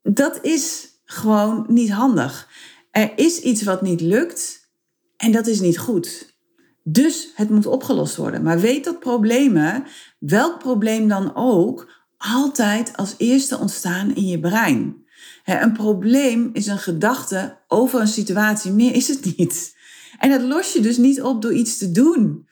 Dat 0.03 0.39
is 0.43 0.89
gewoon 1.05 1.67
niet 1.69 1.91
handig. 1.91 2.49
Er 2.91 3.13
is 3.17 3.41
iets 3.41 3.63
wat 3.63 3.83
niet 3.83 4.01
lukt 4.01 4.71
en 5.17 5.33
dat 5.33 5.47
is 5.47 5.61
niet 5.61 5.79
goed. 5.79 6.37
Dus 6.83 7.33
het 7.35 7.51
moet 7.51 7.67
opgelost 7.67 8.17
worden. 8.17 8.43
Maar 8.43 8.61
weet 8.61 8.85
dat 8.85 9.01
problemen, 9.01 9.85
welk 10.19 10.59
probleem 10.59 11.09
dan 11.09 11.35
ook, 11.35 11.97
altijd 12.17 12.97
als 12.97 13.15
eerste 13.19 13.59
ontstaan 13.59 14.15
in 14.15 14.27
je 14.27 14.41
brein. 14.41 15.07
Een 15.45 15.73
probleem 15.73 16.51
is 16.53 16.67
een 16.67 16.79
gedachte 16.79 17.59
over 17.69 18.01
een 18.01 18.09
situatie, 18.09 18.73
meer 18.73 18.95
is 18.95 19.09
het 19.09 19.37
niet. 19.37 19.77
En 20.19 20.31
dat 20.31 20.43
los 20.43 20.73
je 20.73 20.81
dus 20.81 20.97
niet 20.97 21.23
op 21.23 21.43
door 21.43 21.53
iets 21.53 21.79
te 21.79 21.93
doen. 21.93 22.48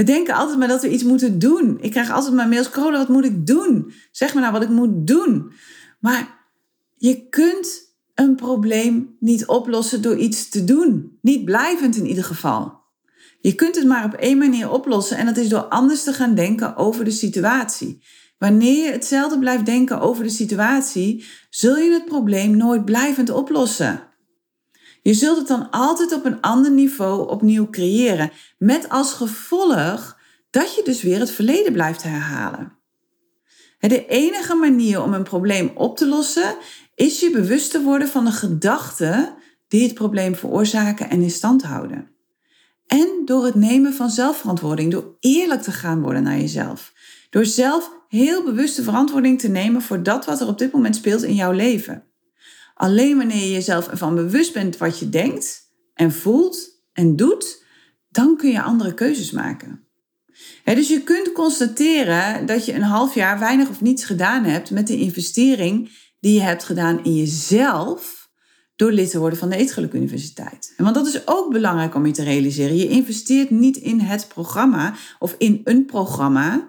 We 0.00 0.06
denken 0.06 0.34
altijd 0.34 0.58
maar 0.58 0.68
dat 0.68 0.82
we 0.82 0.90
iets 0.90 1.02
moeten 1.02 1.38
doen. 1.38 1.78
Ik 1.80 1.90
krijg 1.90 2.10
altijd 2.10 2.34
maar 2.34 2.48
mails, 2.48 2.70
Carola, 2.70 2.98
wat 2.98 3.08
moet 3.08 3.24
ik 3.24 3.46
doen? 3.46 3.92
Zeg 4.10 4.34
me 4.34 4.40
nou 4.40 4.52
wat 4.52 4.62
ik 4.62 4.68
moet 4.68 5.06
doen. 5.06 5.52
Maar 5.98 6.46
je 6.96 7.28
kunt 7.28 7.96
een 8.14 8.34
probleem 8.34 9.16
niet 9.18 9.46
oplossen 9.46 10.02
door 10.02 10.16
iets 10.16 10.48
te 10.48 10.64
doen. 10.64 11.18
Niet 11.22 11.44
blijvend 11.44 11.96
in 11.96 12.06
ieder 12.06 12.24
geval. 12.24 12.80
Je 13.40 13.54
kunt 13.54 13.76
het 13.76 13.86
maar 13.86 14.04
op 14.04 14.12
één 14.12 14.38
manier 14.38 14.70
oplossen 14.70 15.16
en 15.16 15.26
dat 15.26 15.36
is 15.36 15.48
door 15.48 15.64
anders 15.64 16.02
te 16.02 16.12
gaan 16.12 16.34
denken 16.34 16.76
over 16.76 17.04
de 17.04 17.10
situatie. 17.10 18.02
Wanneer 18.38 18.84
je 18.84 18.92
hetzelfde 18.92 19.38
blijft 19.38 19.66
denken 19.66 20.00
over 20.00 20.24
de 20.24 20.30
situatie, 20.30 21.24
zul 21.50 21.76
je 21.76 21.92
het 21.92 22.04
probleem 22.04 22.56
nooit 22.56 22.84
blijvend 22.84 23.30
oplossen. 23.30 24.09
Je 25.02 25.14
zult 25.14 25.38
het 25.38 25.46
dan 25.46 25.70
altijd 25.70 26.12
op 26.12 26.24
een 26.24 26.40
ander 26.40 26.70
niveau 26.70 27.28
opnieuw 27.28 27.70
creëren, 27.70 28.30
met 28.58 28.88
als 28.88 29.12
gevolg 29.12 30.18
dat 30.50 30.74
je 30.74 30.82
dus 30.84 31.02
weer 31.02 31.18
het 31.18 31.30
verleden 31.30 31.72
blijft 31.72 32.02
herhalen. 32.02 32.78
De 33.78 34.06
enige 34.06 34.54
manier 34.54 35.02
om 35.02 35.12
een 35.12 35.22
probleem 35.22 35.70
op 35.74 35.96
te 35.96 36.06
lossen 36.06 36.56
is 36.94 37.20
je 37.20 37.30
bewust 37.30 37.70
te 37.70 37.82
worden 37.82 38.08
van 38.08 38.24
de 38.24 38.30
gedachten 38.30 39.34
die 39.68 39.82
het 39.82 39.94
probleem 39.94 40.34
veroorzaken 40.34 41.10
en 41.10 41.22
in 41.22 41.30
stand 41.30 41.62
houden. 41.62 42.08
En 42.86 43.22
door 43.24 43.44
het 43.44 43.54
nemen 43.54 43.94
van 43.94 44.10
zelfverantwoording, 44.10 44.90
door 44.90 45.16
eerlijk 45.20 45.62
te 45.62 45.72
gaan 45.72 46.02
worden 46.02 46.22
naar 46.22 46.38
jezelf. 46.38 46.92
Door 47.30 47.44
zelf 47.44 47.92
heel 48.08 48.44
bewust 48.44 48.76
de 48.76 48.82
verantwoording 48.82 49.40
te 49.40 49.48
nemen 49.48 49.82
voor 49.82 50.02
dat 50.02 50.24
wat 50.24 50.40
er 50.40 50.46
op 50.46 50.58
dit 50.58 50.72
moment 50.72 50.96
speelt 50.96 51.22
in 51.22 51.34
jouw 51.34 51.52
leven. 51.52 52.04
Alleen 52.80 53.16
wanneer 53.16 53.42
je 53.42 53.50
jezelf 53.50 53.88
ervan 53.88 54.14
bewust 54.14 54.52
bent 54.52 54.76
wat 54.76 54.98
je 54.98 55.08
denkt 55.08 55.70
en 55.94 56.12
voelt 56.12 56.82
en 56.92 57.16
doet, 57.16 57.64
dan 58.08 58.36
kun 58.36 58.50
je 58.50 58.62
andere 58.62 58.94
keuzes 58.94 59.30
maken. 59.30 59.86
dus 60.64 60.88
je 60.88 61.02
kunt 61.02 61.32
constateren 61.32 62.46
dat 62.46 62.66
je 62.66 62.74
een 62.74 62.82
half 62.82 63.14
jaar 63.14 63.38
weinig 63.38 63.68
of 63.68 63.80
niets 63.80 64.04
gedaan 64.04 64.44
hebt 64.44 64.70
met 64.70 64.86
de 64.86 64.96
investering 64.96 65.90
die 66.20 66.34
je 66.34 66.40
hebt 66.40 66.64
gedaan 66.64 67.04
in 67.04 67.16
jezelf 67.16 68.30
door 68.76 68.92
lid 68.92 69.10
te 69.10 69.18
worden 69.18 69.38
van 69.38 69.48
de 69.48 69.56
Eetgeluk 69.56 69.92
Universiteit. 69.92 70.74
En 70.76 70.84
want 70.84 70.96
dat 70.96 71.06
is 71.06 71.26
ook 71.26 71.52
belangrijk 71.52 71.94
om 71.94 72.06
je 72.06 72.12
te 72.12 72.24
realiseren. 72.24 72.76
Je 72.76 72.88
investeert 72.88 73.50
niet 73.50 73.76
in 73.76 74.00
het 74.00 74.28
programma 74.28 74.94
of 75.18 75.34
in 75.38 75.60
een 75.64 75.84
programma 75.84 76.68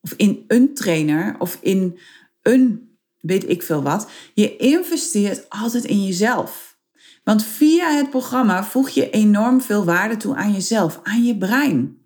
of 0.00 0.12
in 0.16 0.44
een 0.46 0.74
trainer 0.74 1.34
of 1.38 1.58
in 1.60 1.98
een 2.42 2.91
weet 3.22 3.48
ik 3.48 3.62
veel 3.62 3.82
wat. 3.82 4.08
Je 4.34 4.56
investeert 4.56 5.46
altijd 5.48 5.84
in 5.84 6.04
jezelf. 6.04 6.76
Want 7.24 7.44
via 7.44 7.90
het 7.90 8.10
programma 8.10 8.64
voeg 8.64 8.88
je 8.88 9.10
enorm 9.10 9.60
veel 9.60 9.84
waarde 9.84 10.16
toe 10.16 10.34
aan 10.34 10.52
jezelf, 10.52 11.00
aan 11.02 11.24
je 11.24 11.38
brein. 11.38 12.00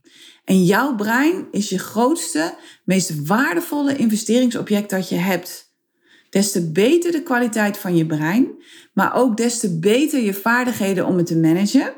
En 0.44 0.64
jouw 0.64 0.94
brein 0.94 1.46
is 1.50 1.68
je 1.68 1.78
grootste, 1.78 2.54
meest 2.84 3.26
waardevolle 3.26 3.96
investeringsobject 3.96 4.90
dat 4.90 5.08
je 5.08 5.16
hebt. 5.16 5.74
Des 6.30 6.52
te 6.52 6.70
beter 6.70 7.12
de 7.12 7.22
kwaliteit 7.22 7.78
van 7.78 7.96
je 7.96 8.06
brein, 8.06 8.48
maar 8.92 9.14
ook 9.14 9.36
des 9.36 9.58
te 9.58 9.78
beter 9.78 10.22
je 10.22 10.34
vaardigheden 10.34 11.06
om 11.06 11.16
het 11.16 11.26
te 11.26 11.36
managen, 11.36 11.94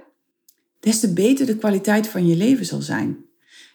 des 0.80 1.00
te 1.00 1.12
beter 1.12 1.46
de 1.46 1.56
kwaliteit 1.56 2.08
van 2.08 2.26
je 2.26 2.36
leven 2.36 2.66
zal 2.66 2.80
zijn. 2.80 3.26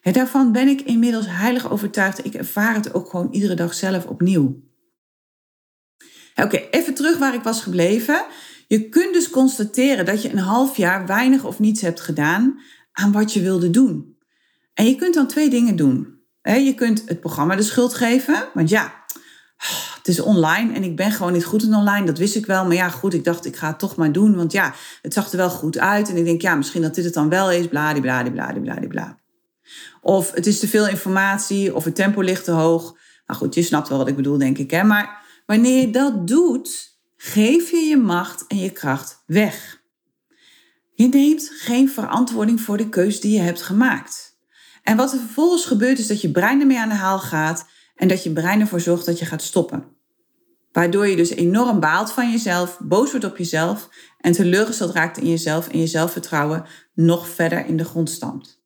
En 0.01 0.13
daarvan 0.13 0.51
ben 0.51 0.67
ik 0.67 0.81
inmiddels 0.81 1.25
heilig 1.27 1.71
overtuigd. 1.71 2.25
Ik 2.25 2.33
ervaar 2.33 2.75
het 2.75 2.93
ook 2.93 3.09
gewoon 3.09 3.31
iedere 3.31 3.53
dag 3.53 3.73
zelf 3.73 4.05
opnieuw. 4.05 4.61
Oké, 6.35 6.57
even 6.71 6.93
terug 6.93 7.17
waar 7.17 7.33
ik 7.33 7.43
was 7.43 7.61
gebleven. 7.61 8.25
Je 8.67 8.89
kunt 8.89 9.13
dus 9.13 9.29
constateren 9.29 10.05
dat 10.05 10.21
je 10.21 10.31
een 10.31 10.37
half 10.37 10.77
jaar 10.77 11.05
weinig 11.05 11.43
of 11.43 11.59
niets 11.59 11.81
hebt 11.81 12.01
gedaan 12.01 12.59
aan 12.91 13.11
wat 13.11 13.33
je 13.33 13.41
wilde 13.41 13.69
doen. 13.69 14.17
En 14.73 14.85
je 14.85 14.95
kunt 14.95 15.13
dan 15.13 15.27
twee 15.27 15.49
dingen 15.49 15.75
doen. 15.75 16.21
Je 16.43 16.73
kunt 16.75 17.03
het 17.05 17.19
programma 17.19 17.55
de 17.55 17.63
schuld 17.63 17.93
geven, 17.93 18.49
want 18.53 18.69
ja, 18.69 19.03
het 19.97 20.07
is 20.07 20.19
online 20.19 20.73
en 20.73 20.83
ik 20.83 20.95
ben 20.95 21.11
gewoon 21.11 21.33
niet 21.33 21.45
goed 21.45 21.63
in 21.63 21.73
online. 21.73 22.05
Dat 22.05 22.17
wist 22.17 22.35
ik 22.35 22.45
wel. 22.45 22.65
Maar 22.65 22.75
ja, 22.75 22.89
goed, 22.89 23.13
ik 23.13 23.23
dacht, 23.23 23.45
ik 23.45 23.55
ga 23.55 23.67
het 23.67 23.79
toch 23.79 23.95
maar 23.95 24.11
doen. 24.11 24.35
Want 24.35 24.51
ja, 24.51 24.73
het 25.01 25.13
zag 25.13 25.31
er 25.31 25.37
wel 25.37 25.49
goed 25.49 25.77
uit. 25.77 26.09
En 26.09 26.17
ik 26.17 26.25
denk, 26.25 26.41
ja, 26.41 26.55
misschien 26.55 26.81
dat 26.81 26.95
dit 26.95 27.05
het 27.05 27.13
dan 27.13 27.29
wel 27.29 27.51
is. 27.51 27.67
Bladibladibladibladibla. 27.67 29.17
Of 30.01 30.31
het 30.31 30.47
is 30.47 30.59
te 30.59 30.67
veel 30.67 30.87
informatie. 30.87 31.75
Of 31.75 31.83
het 31.83 31.95
tempo 31.95 32.21
ligt 32.21 32.43
te 32.43 32.51
hoog. 32.51 32.97
Nou 33.27 33.39
goed, 33.39 33.55
je 33.55 33.63
snapt 33.63 33.89
wel 33.89 33.97
wat 33.97 34.07
ik 34.07 34.15
bedoel, 34.15 34.37
denk 34.37 34.57
ik. 34.57 34.71
Hè? 34.71 34.83
Maar 34.83 35.22
wanneer 35.53 35.81
je 35.81 35.89
dat 35.89 36.27
doet, 36.27 36.97
geef 37.15 37.71
je 37.71 37.77
je 37.77 37.97
macht 37.97 38.47
en 38.47 38.57
je 38.57 38.69
kracht 38.69 39.23
weg. 39.25 39.81
Je 40.93 41.07
neemt 41.07 41.51
geen 41.53 41.89
verantwoording 41.89 42.61
voor 42.61 42.77
de 42.77 42.89
keus 42.89 43.21
die 43.21 43.33
je 43.33 43.39
hebt 43.39 43.61
gemaakt. 43.61 44.37
En 44.83 44.97
wat 44.97 45.13
er 45.13 45.19
vervolgens 45.19 45.65
gebeurt 45.65 45.99
is 45.99 46.07
dat 46.07 46.21
je 46.21 46.31
brein 46.31 46.59
ermee 46.59 46.79
aan 46.79 46.89
de 46.89 46.95
haal 46.95 47.19
gaat 47.19 47.65
en 47.95 48.07
dat 48.07 48.23
je 48.23 48.31
brein 48.31 48.59
ervoor 48.59 48.79
zorgt 48.79 49.05
dat 49.05 49.19
je 49.19 49.25
gaat 49.25 49.41
stoppen. 49.41 49.83
Waardoor 50.71 51.07
je 51.07 51.15
dus 51.15 51.29
enorm 51.29 51.79
baalt 51.79 52.11
van 52.11 52.31
jezelf, 52.31 52.79
boos 52.79 53.11
wordt 53.11 53.25
op 53.25 53.37
jezelf 53.37 53.89
en 54.19 54.31
teleurgesteld 54.31 54.93
raakt 54.93 55.17
in 55.17 55.29
jezelf 55.29 55.67
en 55.67 55.79
je 55.79 55.87
zelfvertrouwen 55.87 56.65
nog 56.93 57.27
verder 57.27 57.65
in 57.65 57.77
de 57.77 57.85
grond 57.85 58.09
stampt. 58.09 58.61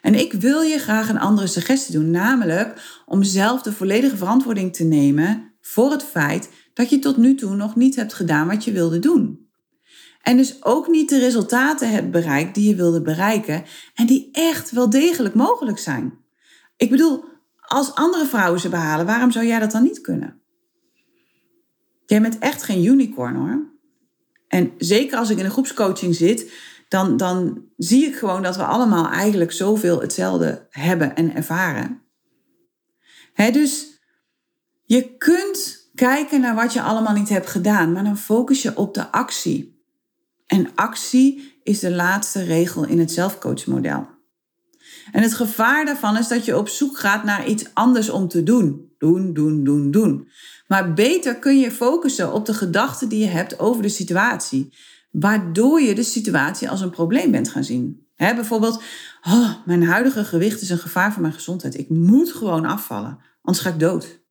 En 0.00 0.14
ik 0.14 0.32
wil 0.32 0.60
je 0.60 0.78
graag 0.78 1.08
een 1.08 1.18
andere 1.18 1.46
suggestie 1.46 1.94
doen, 1.94 2.10
namelijk 2.10 3.02
om 3.06 3.22
zelf 3.22 3.62
de 3.62 3.72
volledige 3.72 4.16
verantwoording 4.16 4.74
te 4.74 4.84
nemen 4.84 5.51
voor 5.62 5.90
het 5.90 6.02
feit 6.02 6.50
dat 6.74 6.90
je 6.90 6.98
tot 6.98 7.16
nu 7.16 7.34
toe 7.34 7.54
nog 7.54 7.76
niet 7.76 7.96
hebt 7.96 8.14
gedaan 8.14 8.48
wat 8.48 8.64
je 8.64 8.72
wilde 8.72 8.98
doen. 8.98 9.50
En 10.22 10.36
dus 10.36 10.64
ook 10.64 10.88
niet 10.88 11.08
de 11.08 11.18
resultaten 11.18 11.90
hebt 11.90 12.10
bereikt 12.10 12.54
die 12.54 12.68
je 12.68 12.74
wilde 12.74 13.02
bereiken 13.02 13.64
en 13.94 14.06
die 14.06 14.28
echt 14.32 14.70
wel 14.70 14.90
degelijk 14.90 15.34
mogelijk 15.34 15.78
zijn. 15.78 16.18
Ik 16.76 16.90
bedoel, 16.90 17.24
als 17.60 17.94
andere 17.94 18.26
vrouwen 18.26 18.60
ze 18.60 18.68
behalen, 18.68 19.06
waarom 19.06 19.30
zou 19.30 19.46
jij 19.46 19.58
dat 19.58 19.70
dan 19.70 19.82
niet 19.82 20.00
kunnen? 20.00 20.40
Jij 22.06 22.20
bent 22.20 22.38
echt 22.38 22.62
geen 22.62 22.84
unicorn 22.84 23.34
hoor. 23.34 23.70
En 24.48 24.72
zeker 24.78 25.18
als 25.18 25.30
ik 25.30 25.38
in 25.38 25.44
een 25.44 25.50
groepscoaching 25.50 26.14
zit, 26.14 26.52
dan, 26.88 27.16
dan 27.16 27.64
zie 27.76 28.06
ik 28.06 28.16
gewoon 28.16 28.42
dat 28.42 28.56
we 28.56 28.64
allemaal 28.64 29.10
eigenlijk 29.10 29.52
zoveel 29.52 30.00
hetzelfde 30.00 30.66
hebben 30.70 31.14
en 31.14 31.34
ervaren. 31.34 32.02
He, 33.32 33.50
dus 33.50 33.91
je 34.92 35.16
kunt 35.18 35.90
kijken 35.94 36.40
naar 36.40 36.54
wat 36.54 36.72
je 36.72 36.82
allemaal 36.82 37.14
niet 37.14 37.28
hebt 37.28 37.46
gedaan, 37.46 37.92
maar 37.92 38.04
dan 38.04 38.18
focus 38.18 38.62
je 38.62 38.76
op 38.76 38.94
de 38.94 39.12
actie. 39.12 39.84
En 40.46 40.70
actie 40.74 41.60
is 41.62 41.78
de 41.78 41.90
laatste 41.90 42.42
regel 42.44 42.84
in 42.84 42.98
het 42.98 43.12
zelfcoachmodel. 43.12 44.06
En 45.12 45.22
het 45.22 45.34
gevaar 45.34 45.84
daarvan 45.84 46.16
is 46.16 46.28
dat 46.28 46.44
je 46.44 46.58
op 46.58 46.68
zoek 46.68 46.98
gaat 46.98 47.24
naar 47.24 47.46
iets 47.46 47.64
anders 47.74 48.10
om 48.10 48.28
te 48.28 48.42
doen. 48.42 48.90
Doen, 48.98 49.32
doen, 49.32 49.64
doen, 49.64 49.90
doen. 49.90 50.28
Maar 50.66 50.92
beter 50.92 51.36
kun 51.36 51.58
je 51.58 51.70
focussen 51.70 52.32
op 52.32 52.46
de 52.46 52.54
gedachten 52.54 53.08
die 53.08 53.18
je 53.18 53.30
hebt 53.30 53.58
over 53.58 53.82
de 53.82 53.88
situatie. 53.88 54.74
Waardoor 55.10 55.80
je 55.80 55.94
de 55.94 56.02
situatie 56.02 56.70
als 56.70 56.80
een 56.80 56.90
probleem 56.90 57.30
bent 57.30 57.48
gaan 57.48 57.64
zien. 57.64 58.06
bijvoorbeeld, 58.16 58.82
oh, 59.22 59.50
mijn 59.64 59.82
huidige 59.84 60.24
gewicht 60.24 60.60
is 60.60 60.70
een 60.70 60.78
gevaar 60.78 61.12
voor 61.12 61.22
mijn 61.22 61.34
gezondheid. 61.34 61.78
Ik 61.78 61.88
moet 61.88 62.32
gewoon 62.32 62.64
afvallen, 62.64 63.18
anders 63.42 63.64
ga 63.64 63.70
ik 63.70 63.80
dood. 63.80 64.21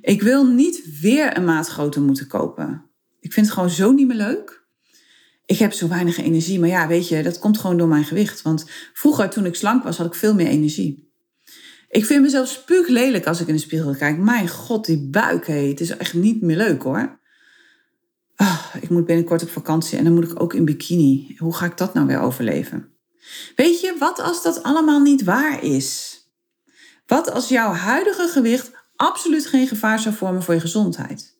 Ik 0.00 0.22
wil 0.22 0.46
niet 0.46 1.00
weer 1.00 1.36
een 1.36 1.44
maat 1.44 1.68
groter 1.68 2.02
moeten 2.02 2.26
kopen. 2.26 2.90
Ik 3.20 3.32
vind 3.32 3.46
het 3.46 3.54
gewoon 3.54 3.70
zo 3.70 3.92
niet 3.92 4.06
meer 4.06 4.16
leuk 4.16 4.64
ik 5.46 5.58
heb 5.58 5.72
zo 5.72 5.88
weinig 5.88 6.18
energie. 6.18 6.60
Maar 6.60 6.68
ja, 6.68 6.86
weet 6.86 7.08
je, 7.08 7.22
dat 7.22 7.38
komt 7.38 7.58
gewoon 7.58 7.76
door 7.76 7.88
mijn 7.88 8.04
gewicht. 8.04 8.42
Want 8.42 8.66
vroeger, 8.92 9.30
toen 9.30 9.46
ik 9.46 9.54
slank 9.54 9.82
was, 9.82 9.96
had 9.96 10.06
ik 10.06 10.14
veel 10.14 10.34
meer 10.34 10.46
energie. 10.46 11.12
Ik 11.88 12.04
vind 12.04 12.22
mezelf 12.22 12.48
spuuglelijk 12.48 13.26
als 13.26 13.40
ik 13.40 13.48
in 13.48 13.54
de 13.54 13.60
spiegel 13.60 13.94
kijk. 13.94 14.18
Mijn 14.18 14.48
god, 14.48 14.86
die 14.86 15.08
buik, 15.10 15.46
hé, 15.46 15.68
het 15.68 15.80
is 15.80 15.96
echt 15.96 16.14
niet 16.14 16.42
meer 16.42 16.56
leuk 16.56 16.82
hoor. 16.82 17.20
Oh, 18.36 18.74
ik 18.80 18.90
moet 18.90 19.06
binnenkort 19.06 19.42
op 19.42 19.48
vakantie 19.48 19.98
en 19.98 20.04
dan 20.04 20.14
moet 20.14 20.30
ik 20.30 20.40
ook 20.40 20.54
in 20.54 20.64
bikini. 20.64 21.34
Hoe 21.38 21.54
ga 21.54 21.66
ik 21.66 21.76
dat 21.76 21.94
nou 21.94 22.06
weer 22.06 22.20
overleven? 22.20 22.88
Weet 23.56 23.80
je, 23.80 23.96
wat 23.98 24.20
als 24.20 24.42
dat 24.42 24.62
allemaal 24.62 25.00
niet 25.00 25.24
waar 25.24 25.62
is? 25.62 26.18
Wat 27.06 27.30
als 27.30 27.48
jouw 27.48 27.72
huidige 27.72 28.28
gewicht 28.28 28.83
absoluut 29.06 29.46
geen 29.46 29.66
gevaar 29.66 30.00
zou 30.00 30.14
vormen 30.14 30.42
voor 30.42 30.54
je 30.54 30.60
gezondheid? 30.60 31.34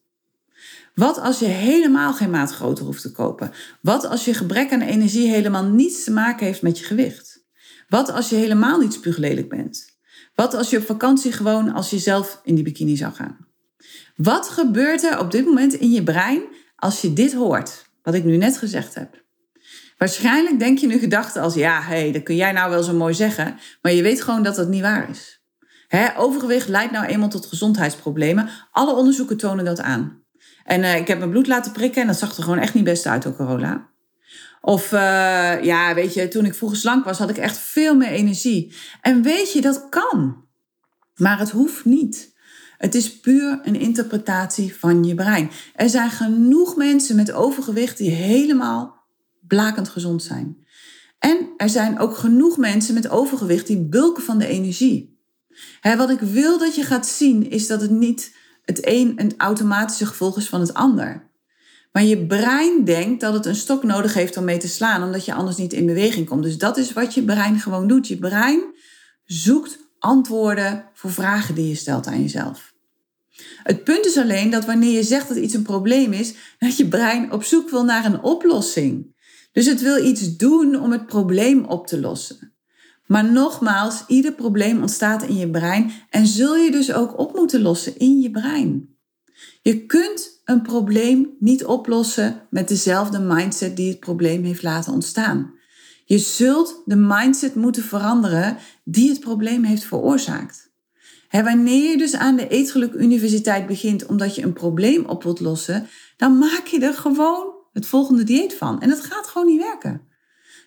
Wat 0.94 1.18
als 1.18 1.38
je 1.38 1.46
helemaal 1.46 2.12
geen 2.12 2.30
maat 2.30 2.52
groter 2.52 2.84
hoeft 2.84 3.02
te 3.02 3.12
kopen? 3.12 3.52
Wat 3.80 4.06
als 4.06 4.24
je 4.24 4.34
gebrek 4.34 4.72
aan 4.72 4.80
energie 4.80 5.30
helemaal 5.30 5.64
niets 5.64 6.04
te 6.04 6.10
maken 6.10 6.46
heeft 6.46 6.62
met 6.62 6.78
je 6.78 6.84
gewicht? 6.84 7.44
Wat 7.88 8.10
als 8.10 8.28
je 8.28 8.36
helemaal 8.36 8.78
niet 8.78 8.92
spuuglelijk 8.92 9.48
bent? 9.48 9.96
Wat 10.34 10.54
als 10.54 10.70
je 10.70 10.78
op 10.78 10.84
vakantie 10.84 11.32
gewoon 11.32 11.72
als 11.72 11.90
jezelf 11.90 12.40
in 12.44 12.54
die 12.54 12.64
bikini 12.64 12.96
zou 12.96 13.12
gaan? 13.12 13.46
Wat 14.16 14.48
gebeurt 14.48 15.02
er 15.02 15.18
op 15.18 15.30
dit 15.30 15.44
moment 15.44 15.72
in 15.72 15.90
je 15.90 16.02
brein 16.02 16.42
als 16.76 17.00
je 17.00 17.12
dit 17.12 17.32
hoort, 17.32 17.86
wat 18.02 18.14
ik 18.14 18.24
nu 18.24 18.36
net 18.36 18.58
gezegd 18.58 18.94
heb? 18.94 19.22
Waarschijnlijk 19.98 20.58
denk 20.58 20.78
je 20.78 20.86
nu 20.86 20.98
gedachten 20.98 21.42
als, 21.42 21.54
ja, 21.54 21.80
hé, 21.80 22.00
hey, 22.00 22.12
dat 22.12 22.22
kun 22.22 22.36
jij 22.36 22.52
nou 22.52 22.70
wel 22.70 22.82
zo 22.82 22.92
mooi 22.92 23.14
zeggen, 23.14 23.58
maar 23.82 23.92
je 23.92 24.02
weet 24.02 24.22
gewoon 24.22 24.42
dat 24.42 24.56
dat 24.56 24.68
niet 24.68 24.82
waar 24.82 25.10
is. 25.10 25.43
Overgewicht 26.16 26.68
leidt 26.68 26.92
nou 26.92 27.06
eenmaal 27.06 27.28
tot 27.28 27.46
gezondheidsproblemen. 27.46 28.48
Alle 28.70 28.94
onderzoeken 28.94 29.36
tonen 29.36 29.64
dat 29.64 29.80
aan. 29.80 30.22
En 30.64 30.80
uh, 30.80 30.96
ik 30.96 31.08
heb 31.08 31.18
mijn 31.18 31.30
bloed 31.30 31.46
laten 31.46 31.72
prikken 31.72 32.00
en 32.00 32.06
dat 32.06 32.18
zag 32.18 32.36
er 32.36 32.42
gewoon 32.42 32.58
echt 32.58 32.74
niet 32.74 32.84
best 32.84 33.06
uit 33.06 33.22
door 33.22 33.36
corona. 33.36 33.88
Of 34.60 34.92
uh, 34.92 35.00
ja, 35.62 35.94
weet 35.94 36.14
je, 36.14 36.28
toen 36.28 36.44
ik 36.44 36.54
vroeger 36.54 36.78
slank 36.78 37.04
was, 37.04 37.18
had 37.18 37.30
ik 37.30 37.36
echt 37.36 37.58
veel 37.58 37.94
meer 37.94 38.08
energie. 38.08 38.74
En 39.00 39.22
weet 39.22 39.52
je, 39.52 39.60
dat 39.60 39.88
kan. 39.88 40.44
Maar 41.14 41.38
het 41.38 41.50
hoeft 41.50 41.84
niet. 41.84 42.34
Het 42.78 42.94
is 42.94 43.20
puur 43.20 43.60
een 43.62 43.80
interpretatie 43.80 44.76
van 44.76 45.04
je 45.04 45.14
brein. 45.14 45.50
Er 45.74 45.88
zijn 45.88 46.10
genoeg 46.10 46.76
mensen 46.76 47.16
met 47.16 47.32
overgewicht 47.32 47.98
die 47.98 48.10
helemaal 48.10 49.02
blakend 49.40 49.88
gezond 49.88 50.22
zijn. 50.22 50.66
En 51.18 51.48
er 51.56 51.68
zijn 51.68 51.98
ook 51.98 52.16
genoeg 52.16 52.56
mensen 52.56 52.94
met 52.94 53.08
overgewicht 53.08 53.66
die 53.66 53.88
bulken 53.88 54.22
van 54.22 54.38
de 54.38 54.46
energie. 54.46 55.13
Wat 55.96 56.10
ik 56.10 56.20
wil 56.20 56.58
dat 56.58 56.74
je 56.74 56.82
gaat 56.82 57.06
zien, 57.06 57.50
is 57.50 57.66
dat 57.66 57.80
het 57.80 57.90
niet 57.90 58.36
het 58.64 58.86
een 58.86 59.14
een 59.16 59.34
automatische 59.36 60.06
gevolg 60.06 60.36
is 60.36 60.48
van 60.48 60.60
het 60.60 60.74
ander. 60.74 61.32
Maar 61.92 62.04
je 62.04 62.26
brein 62.26 62.84
denkt 62.84 63.20
dat 63.20 63.34
het 63.34 63.46
een 63.46 63.54
stok 63.54 63.82
nodig 63.82 64.14
heeft 64.14 64.36
om 64.36 64.44
mee 64.44 64.58
te 64.58 64.68
slaan, 64.68 65.02
omdat 65.02 65.24
je 65.24 65.34
anders 65.34 65.56
niet 65.56 65.72
in 65.72 65.86
beweging 65.86 66.28
komt. 66.28 66.42
Dus 66.42 66.58
dat 66.58 66.76
is 66.76 66.92
wat 66.92 67.14
je 67.14 67.24
brein 67.24 67.60
gewoon 67.60 67.88
doet. 67.88 68.08
Je 68.08 68.18
brein 68.18 68.62
zoekt 69.24 69.78
antwoorden 69.98 70.90
voor 70.94 71.10
vragen 71.10 71.54
die 71.54 71.68
je 71.68 71.74
stelt 71.74 72.06
aan 72.06 72.20
jezelf. 72.20 72.74
Het 73.62 73.84
punt 73.84 74.06
is 74.06 74.16
alleen 74.16 74.50
dat 74.50 74.64
wanneer 74.64 74.92
je 74.92 75.02
zegt 75.02 75.28
dat 75.28 75.36
iets 75.36 75.54
een 75.54 75.62
probleem 75.62 76.12
is, 76.12 76.34
dat 76.58 76.76
je 76.76 76.88
brein 76.88 77.32
op 77.32 77.44
zoek 77.44 77.70
wil 77.70 77.84
naar 77.84 78.04
een 78.04 78.22
oplossing. 78.22 79.14
Dus 79.52 79.66
het 79.66 79.80
wil 79.80 80.04
iets 80.04 80.36
doen 80.36 80.80
om 80.80 80.92
het 80.92 81.06
probleem 81.06 81.64
op 81.64 81.86
te 81.86 82.00
lossen. 82.00 82.53
Maar 83.06 83.32
nogmaals, 83.32 84.04
ieder 84.06 84.32
probleem 84.32 84.80
ontstaat 84.80 85.22
in 85.22 85.36
je 85.36 85.50
brein 85.50 85.92
en 86.10 86.26
zul 86.26 86.56
je 86.56 86.70
dus 86.70 86.92
ook 86.92 87.18
op 87.18 87.34
moeten 87.34 87.62
lossen 87.62 87.98
in 87.98 88.20
je 88.20 88.30
brein. 88.30 88.96
Je 89.62 89.86
kunt 89.86 90.40
een 90.44 90.62
probleem 90.62 91.36
niet 91.38 91.64
oplossen 91.64 92.46
met 92.50 92.68
dezelfde 92.68 93.18
mindset 93.18 93.76
die 93.76 93.88
het 93.88 94.00
probleem 94.00 94.44
heeft 94.44 94.62
laten 94.62 94.92
ontstaan. 94.92 95.52
Je 96.04 96.18
zult 96.18 96.82
de 96.84 96.96
mindset 96.96 97.54
moeten 97.54 97.82
veranderen 97.82 98.56
die 98.84 99.08
het 99.08 99.20
probleem 99.20 99.64
heeft 99.64 99.84
veroorzaakt. 99.84 100.72
wanneer 101.30 101.90
je 101.90 101.98
dus 101.98 102.14
aan 102.14 102.36
de 102.36 102.48
Eetgeluk 102.48 102.92
Universiteit 102.94 103.66
begint 103.66 104.06
omdat 104.06 104.34
je 104.34 104.42
een 104.42 104.52
probleem 104.52 105.04
op 105.04 105.22
wilt 105.22 105.40
lossen, 105.40 105.86
dan 106.16 106.38
maak 106.38 106.66
je 106.66 106.80
er 106.80 106.94
gewoon 106.94 107.52
het 107.72 107.86
volgende 107.86 108.24
dieet 108.24 108.54
van. 108.54 108.80
En 108.80 108.88
dat 108.88 109.00
gaat 109.00 109.26
gewoon 109.26 109.46
niet 109.46 109.60
werken 109.60 110.12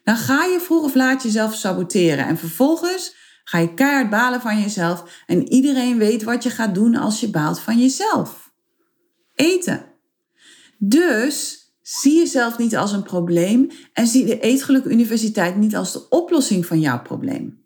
dan 0.08 0.17
ga 0.17 0.43
je 0.43 0.60
vroeg 0.60 0.84
of 0.84 0.96
laat 0.96 1.24
jezelf 1.24 1.56
saboteren. 1.56 2.26
En 2.26 2.38
vervolgens 2.38 3.15
ga 3.43 3.58
je 3.58 3.74
keihard 3.74 4.10
balen 4.10 4.41
van 4.41 4.62
jezelf. 4.62 5.24
En 5.26 5.48
iedereen 5.52 5.98
weet 5.98 6.24
wat 6.24 6.43
je 6.43 6.50
gaat 6.50 6.76
doen 6.76 6.96
als 6.96 7.20
je 7.20 7.30
baalt 7.30 7.60
van 7.60 7.80
jezelf. 7.80 8.52
Eten. 9.36 9.86
Dus 10.78 11.60
zie 11.82 12.17
jezelf 12.17 12.58
niet 12.58 12.78
als 12.78 12.91
een 12.91 13.04
probleem 13.04 13.70
en 13.93 14.08
zie 14.08 14.26
de 14.26 14.39
Eetgeluk 14.39 14.86
Universiteit 14.86 15.56
niet 15.56 15.76
als 15.76 15.93
de 15.93 16.10
oplossing 16.10 16.65
van 16.65 16.80
jouw 16.80 17.02
probleem. 17.02 17.65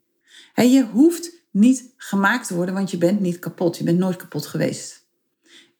En 0.53 0.71
je 0.71 0.85
hoeft 0.85 1.31
niet 1.51 1.93
gemaakt 1.97 2.47
te 2.47 2.55
worden, 2.55 2.73
want 2.73 2.91
je 2.91 2.97
bent 2.97 3.19
niet 3.19 3.39
kapot. 3.39 3.77
Je 3.77 3.83
bent 3.83 3.97
nooit 3.97 4.15
kapot 4.15 4.45
geweest. 4.45 5.05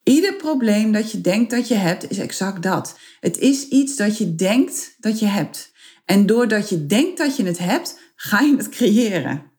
Ieder 0.04 0.36
probleem 0.36 0.92
dat 0.92 1.12
je 1.12 1.22
denkt 1.22 1.52
dat 1.52 1.68
je 1.68 1.76
hebt, 1.76 2.10
is 2.10 2.18
exact 2.18 2.64
dat. 2.64 3.00
Het 3.20 3.38
is 3.38 3.68
iets 3.68 3.96
dat 3.96 4.18
je 4.18 4.36
denkt 4.36 4.96
dat 5.00 5.20
je 5.20 5.26
hebt. 5.26 5.71
En 6.06 6.26
doordat 6.26 6.70
je 6.70 6.86
denkt 6.86 7.18
dat 7.18 7.38
je 7.38 7.44
het 7.44 7.58
hebt, 7.58 8.00
ga 8.16 8.40
je 8.40 8.58
het 8.58 8.70
creëren. 8.70 9.52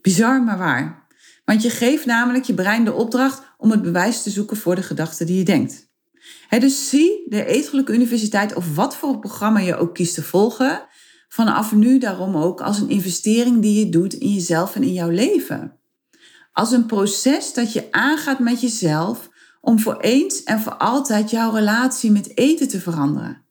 Bizar, 0.00 0.42
maar 0.42 0.58
waar. 0.58 1.06
Want 1.44 1.62
je 1.62 1.70
geeft 1.70 2.06
namelijk 2.06 2.44
je 2.44 2.54
brein 2.54 2.84
de 2.84 2.92
opdracht 2.92 3.42
om 3.58 3.70
het 3.70 3.82
bewijs 3.82 4.22
te 4.22 4.30
zoeken 4.30 4.56
voor 4.56 4.74
de 4.74 4.82
gedachten 4.82 5.26
die 5.26 5.38
je 5.38 5.44
denkt. 5.44 5.88
dus 6.58 6.88
zie 6.88 7.24
de 7.28 7.44
Eetgelijke 7.44 7.92
Universiteit 7.92 8.54
of 8.54 8.74
wat 8.74 8.96
voor 8.96 9.18
programma 9.18 9.58
je 9.58 9.76
ook 9.76 9.94
kiest 9.94 10.14
te 10.14 10.22
volgen, 10.22 10.86
vanaf 11.28 11.72
nu 11.72 11.98
daarom 11.98 12.36
ook 12.36 12.60
als 12.60 12.78
een 12.78 12.88
investering 12.88 13.62
die 13.62 13.78
je 13.78 13.90
doet 13.90 14.14
in 14.14 14.32
jezelf 14.32 14.74
en 14.74 14.82
in 14.82 14.92
jouw 14.92 15.10
leven. 15.10 15.78
Als 16.52 16.72
een 16.72 16.86
proces 16.86 17.52
dat 17.52 17.72
je 17.72 17.88
aangaat 17.90 18.38
met 18.38 18.60
jezelf 18.60 19.30
om 19.60 19.80
voor 19.80 20.00
eens 20.00 20.42
en 20.42 20.60
voor 20.60 20.76
altijd 20.76 21.30
jouw 21.30 21.52
relatie 21.52 22.10
met 22.10 22.36
eten 22.38 22.68
te 22.68 22.80
veranderen. 22.80 23.45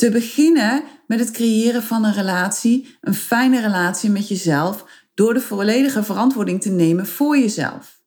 Te 0.00 0.10
beginnen 0.10 0.82
met 1.06 1.18
het 1.18 1.30
creëren 1.30 1.82
van 1.82 2.04
een 2.04 2.12
relatie, 2.12 2.96
een 3.00 3.14
fijne 3.14 3.60
relatie 3.60 4.10
met 4.10 4.28
jezelf, 4.28 4.84
door 5.14 5.34
de 5.34 5.40
volledige 5.40 6.02
verantwoording 6.02 6.62
te 6.62 6.70
nemen 6.70 7.06
voor 7.06 7.38
jezelf. 7.38 8.02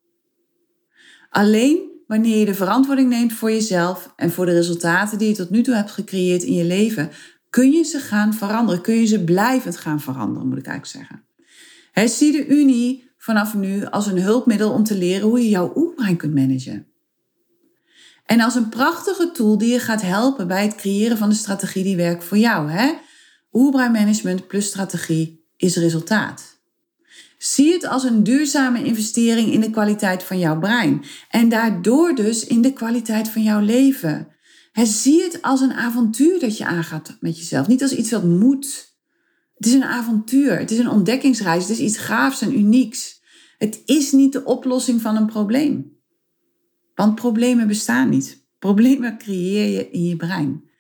Alleen 1.30 2.02
wanneer 2.08 2.38
je 2.38 2.46
de 2.46 2.54
verantwoording 2.54 3.10
neemt 3.10 3.34
voor 3.34 3.52
jezelf 3.52 4.14
en 4.16 4.32
voor 4.32 4.46
de 4.46 4.52
resultaten 4.52 5.18
die 5.18 5.28
je 5.28 5.36
tot 5.36 5.50
nu 5.50 5.62
toe 5.62 5.76
hebt 5.76 5.92
gecreëerd 5.92 6.44
in 6.44 6.54
je 6.54 6.64
leven, 6.64 7.10
kun 7.50 7.72
je 7.72 7.84
ze 7.84 8.00
gaan 8.00 8.34
veranderen. 8.34 8.82
Kun 8.82 8.96
je 8.96 9.06
ze 9.06 9.24
blijvend 9.24 9.78
gaan 9.78 10.02
veranderen, 10.02 10.48
moet 10.48 10.58
ik 10.58 10.68
eigenlijk 10.68 10.98
zeggen. 10.98 11.26
He, 11.92 12.08
zie 12.08 12.32
de 12.32 12.48
Unie 12.48 13.12
vanaf 13.18 13.54
nu 13.54 13.86
als 13.86 14.08
een 14.08 14.22
hulpmiddel 14.22 14.72
om 14.72 14.84
te 14.84 14.98
leren 14.98 15.28
hoe 15.28 15.44
je 15.44 15.50
jouw 15.50 15.72
oerbrein 15.76 16.18
kunt 16.18 16.34
managen. 16.34 16.93
En 18.26 18.42
als 18.42 18.56
een 18.56 18.70
prachtige 18.70 19.32
tool 19.32 19.58
die 19.58 19.72
je 19.72 19.80
gaat 19.80 20.02
helpen 20.02 20.48
bij 20.48 20.64
het 20.64 20.76
creëren 20.76 21.18
van 21.18 21.30
de 21.30 21.36
strategie 21.36 21.84
die 21.84 21.96
werkt 21.96 22.24
voor 22.24 22.38
jou. 22.38 22.70
Hè? 22.70 22.94
Oerbreinmanagement 23.52 24.48
plus 24.48 24.66
strategie 24.66 25.46
is 25.58 25.76
resultaat. 25.76 26.54
Zie 27.38 27.74
het 27.74 27.88
als 27.88 28.04
een 28.04 28.24
duurzame 28.24 28.84
investering 28.84 29.52
in 29.52 29.62
de 29.62 29.70
kwaliteit 29.70 30.24
van 30.24 30.40
jouw 30.40 30.60
brein. 30.60 31.04
En 31.30 31.50
daardoor 31.50 32.16
dus 32.16 32.46
in 32.46 32.62
de 32.62 32.74
kwaliteit 32.74 33.30
van 33.30 33.44
jouw 33.44 33.60
leven. 33.60 34.28
Zie 34.74 35.22
het 35.22 35.42
als 35.42 35.62
een 35.62 35.74
avontuur 35.74 36.40
dat 36.40 36.58
je 36.58 36.66
aangaat 36.66 37.18
met 37.20 37.38
jezelf. 37.38 37.68
Niet 37.68 37.82
als 37.82 37.96
iets 37.96 38.12
wat 38.12 38.24
moet. 38.24 38.96
Het 39.56 39.66
is 39.68 39.74
een 39.74 39.84
avontuur. 39.84 40.60
Het 40.60 40.72
is 40.72 40.78
een 40.78 40.90
ontdekkingsreis. 40.90 41.62
Het 41.62 41.72
is 41.72 41.86
iets 41.86 41.98
gaafs 41.98 42.42
en 42.42 42.58
unieks. 42.58 43.22
Het 43.58 43.82
is 43.86 44.12
niet 44.12 44.34
de 44.34 44.44
oplossing 44.44 45.02
van 45.02 45.16
een 45.16 45.26
probleem. 45.26 45.93
Want 46.96 47.16
problemen 47.16 47.68
bestaan 47.68 48.10
niet. 48.10 48.46
Problemen 48.60 49.18
creëer 49.18 49.70
je 49.70 49.90
in 49.90 50.06
je 50.06 50.16
brein. 50.16 50.72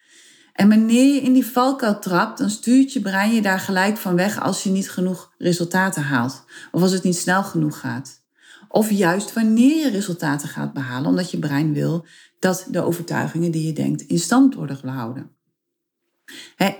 En 0.54 0.70
wanneer 0.70 1.14
je 1.14 1.22
in 1.22 1.34
die 1.34 1.46
valkuil 1.46 2.00
trapt, 2.00 2.38
dan 2.38 2.50
stuurt 2.50 2.94
je 2.94 3.02
brein 3.02 3.34
je 3.34 3.42
daar 3.42 3.60
gelijk 3.60 3.98
van 3.98 4.16
weg 4.16 4.42
als 4.42 4.64
je 4.64 4.70
niet 4.70 4.90
genoeg 4.90 5.34
resultaten 5.38 6.04
haalt. 6.04 6.44
Of 6.72 6.82
als 6.82 6.92
het 6.92 7.04
niet 7.04 7.18
snel 7.18 7.44
genoeg 7.44 7.80
gaat. 7.80 8.22
Of 8.68 8.90
juist 8.90 9.34
wanneer 9.34 9.78
je 9.78 9.90
resultaten 9.90 10.48
gaat 10.48 10.74
behalen, 10.74 11.10
omdat 11.10 11.32
je 11.32 11.40
brein 11.40 11.74
wil 11.74 12.06
dat 12.40 12.68
de 12.70 12.82
overtuigingen 12.82 13.52
die 13.52 13.66
je 13.66 13.74
denkt 13.74 14.02
in 14.02 14.20
stand 14.20 14.56
worden 14.56 14.78
gehouden. 14.78 15.32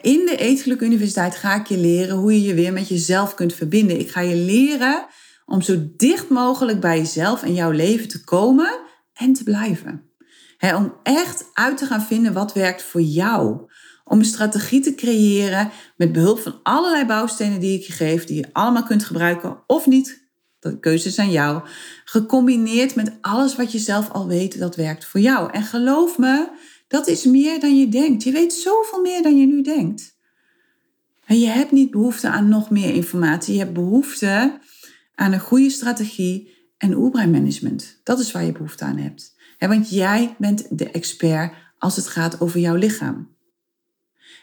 In 0.02 0.26
de 0.26 0.36
Eetgeluk 0.38 0.82
Universiteit 0.82 1.36
ga 1.36 1.56
ik 1.56 1.68
je 1.68 1.78
leren 1.78 2.18
hoe 2.18 2.34
je 2.34 2.42
je 2.42 2.54
weer 2.54 2.74
met 2.74 2.88
jezelf 2.88 3.34
kunt 3.34 3.54
verbinden. 3.54 4.00
Ik 4.00 4.10
ga 4.10 4.20
je 4.20 4.36
leren 4.36 5.06
om 5.46 5.62
zo 5.62 5.90
dicht 5.98 6.30
mogelijk 6.30 6.80
bij 6.80 6.98
jezelf 6.98 7.44
en 7.44 7.54
jouw 7.54 7.72
leven 7.72 8.08
te 8.08 8.24
komen 8.24 8.80
en 9.24 9.34
te 9.34 9.44
blijven. 9.44 10.12
om 10.60 10.94
echt 11.04 11.46
uit 11.54 11.78
te 11.78 11.86
gaan 11.86 12.02
vinden 12.02 12.34
wat 12.34 12.54
werkt 12.54 12.84
voor 12.84 13.02
jou. 13.02 13.72
Om 14.04 14.20
een 14.20 14.26
strategie 14.26 14.82
te 14.82 14.96
creëren 14.96 15.72
met 15.98 16.12
behulp 16.12 16.40
van 16.40 16.60
allerlei 16.64 17.06
bouwstenen 17.06 17.60
die 17.60 17.80
ik 17.80 17.86
je 17.86 17.94
geef, 17.94 18.26
die 18.26 18.38
je 18.38 18.50
allemaal 18.54 18.84
kunt 18.84 19.04
gebruiken 19.04 19.64
of 19.68 19.86
niet. 19.86 20.22
De 20.60 20.80
keuzes 20.80 21.20
aan 21.20 21.32
jou. 21.32 21.62
Gecombineerd 22.06 22.96
met 22.96 23.18
alles 23.22 23.56
wat 23.56 23.72
je 23.72 23.80
zelf 23.80 24.10
al 24.10 24.28
weet 24.28 24.60
dat 24.60 24.76
werkt 24.76 25.06
voor 25.06 25.20
jou. 25.20 25.52
En 25.52 25.64
geloof 25.64 26.18
me, 26.18 26.50
dat 26.88 27.08
is 27.08 27.24
meer 27.24 27.60
dan 27.60 27.78
je 27.78 27.90
denkt. 27.90 28.24
Je 28.24 28.32
weet 28.32 28.54
zoveel 28.54 29.02
meer 29.02 29.24
dan 29.24 29.38
je 29.38 29.46
nu 29.46 29.62
denkt. 29.62 30.18
En 31.26 31.40
je 31.40 31.48
hebt 31.48 31.72
niet 31.72 31.92
behoefte 31.92 32.30
aan 32.30 32.50
nog 32.50 32.70
meer 32.70 32.94
informatie. 32.94 33.54
Je 33.54 33.60
hebt 33.60 33.74
behoefte 33.74 34.60
aan 35.16 35.32
een 35.32 35.40
goede 35.40 35.70
strategie 35.70 36.53
en 36.84 36.98
oerbreinmanagement. 36.98 38.00
Dat 38.04 38.20
is 38.20 38.32
waar 38.32 38.44
je 38.44 38.52
behoefte 38.52 38.84
aan 38.84 38.98
hebt. 38.98 39.36
want 39.60 39.90
jij 39.90 40.36
bent 40.38 40.78
de 40.78 40.92
expert 40.92 41.54
als 41.78 41.96
het 41.96 42.08
gaat 42.08 42.42
over 42.42 42.60
jouw 42.60 42.76
lichaam. 42.76 43.36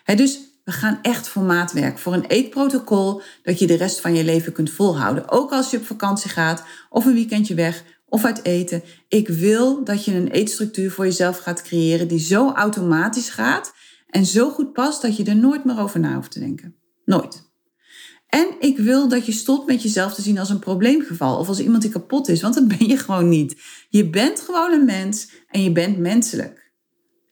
dus 0.05 0.38
we 0.64 0.72
gaan 0.72 0.98
echt 1.03 1.29
voor 1.29 1.42
maatwerk, 1.42 1.98
voor 1.98 2.14
een 2.14 2.26
eetprotocol 2.26 3.22
dat 3.42 3.59
je 3.59 3.66
de 3.66 3.74
rest 3.74 4.00
van 4.00 4.14
je 4.14 4.24
leven 4.24 4.53
kunt 4.53 4.70
volhouden. 4.70 5.31
Ook 5.31 5.53
als 5.53 5.70
je 5.70 5.76
op 5.76 5.87
vakantie 5.87 6.31
gaat 6.31 6.64
of 6.88 7.05
een 7.05 7.14
weekendje 7.14 7.55
weg 7.55 7.85
of 8.07 8.24
uit 8.24 8.44
eten. 8.44 8.83
Ik 9.09 9.29
wil 9.29 9.85
dat 9.85 10.05
je 10.05 10.14
een 10.14 10.29
eetstructuur 10.29 10.90
voor 10.90 11.05
jezelf 11.05 11.38
gaat 11.38 11.62
creëren 11.62 12.09
die 12.09 12.18
zo 12.18 12.53
automatisch 12.53 13.31
gaat 13.31 13.72
en 14.07 14.26
zo 14.26 14.50
goed 14.50 14.72
past 14.72 15.03
dat 15.03 15.16
je 15.16 15.24
er 15.24 15.37
nooit 15.37 15.64
meer 15.64 15.79
over 15.79 16.00
na 16.00 16.14
hoeft 16.14 16.31
te 16.31 16.38
denken. 16.38 16.76
Nooit. 17.05 17.50
En 18.31 18.49
ik 18.59 18.79
wil 18.79 19.09
dat 19.09 19.27
je 19.27 19.33
stopt 19.33 19.66
met 19.66 19.83
jezelf 19.83 20.14
te 20.14 20.23
zien 20.23 20.38
als 20.38 20.51
een 20.51 20.59
probleemgeval 20.59 21.38
of 21.38 21.49
als 21.49 21.61
iemand 21.61 21.83
die 21.83 21.90
kapot 21.90 22.29
is, 22.29 22.43
want 22.43 22.55
dat 22.55 22.69
ben 22.69 22.88
je 22.88 22.97
gewoon 22.97 23.29
niet. 23.29 23.57
Je 23.88 24.11
bent 24.11 24.40
gewoon 24.40 24.73
een 24.73 24.85
mens 24.85 25.31
en 25.49 25.62
je 25.62 25.73
bent 25.73 25.99
menselijk. 25.99 26.73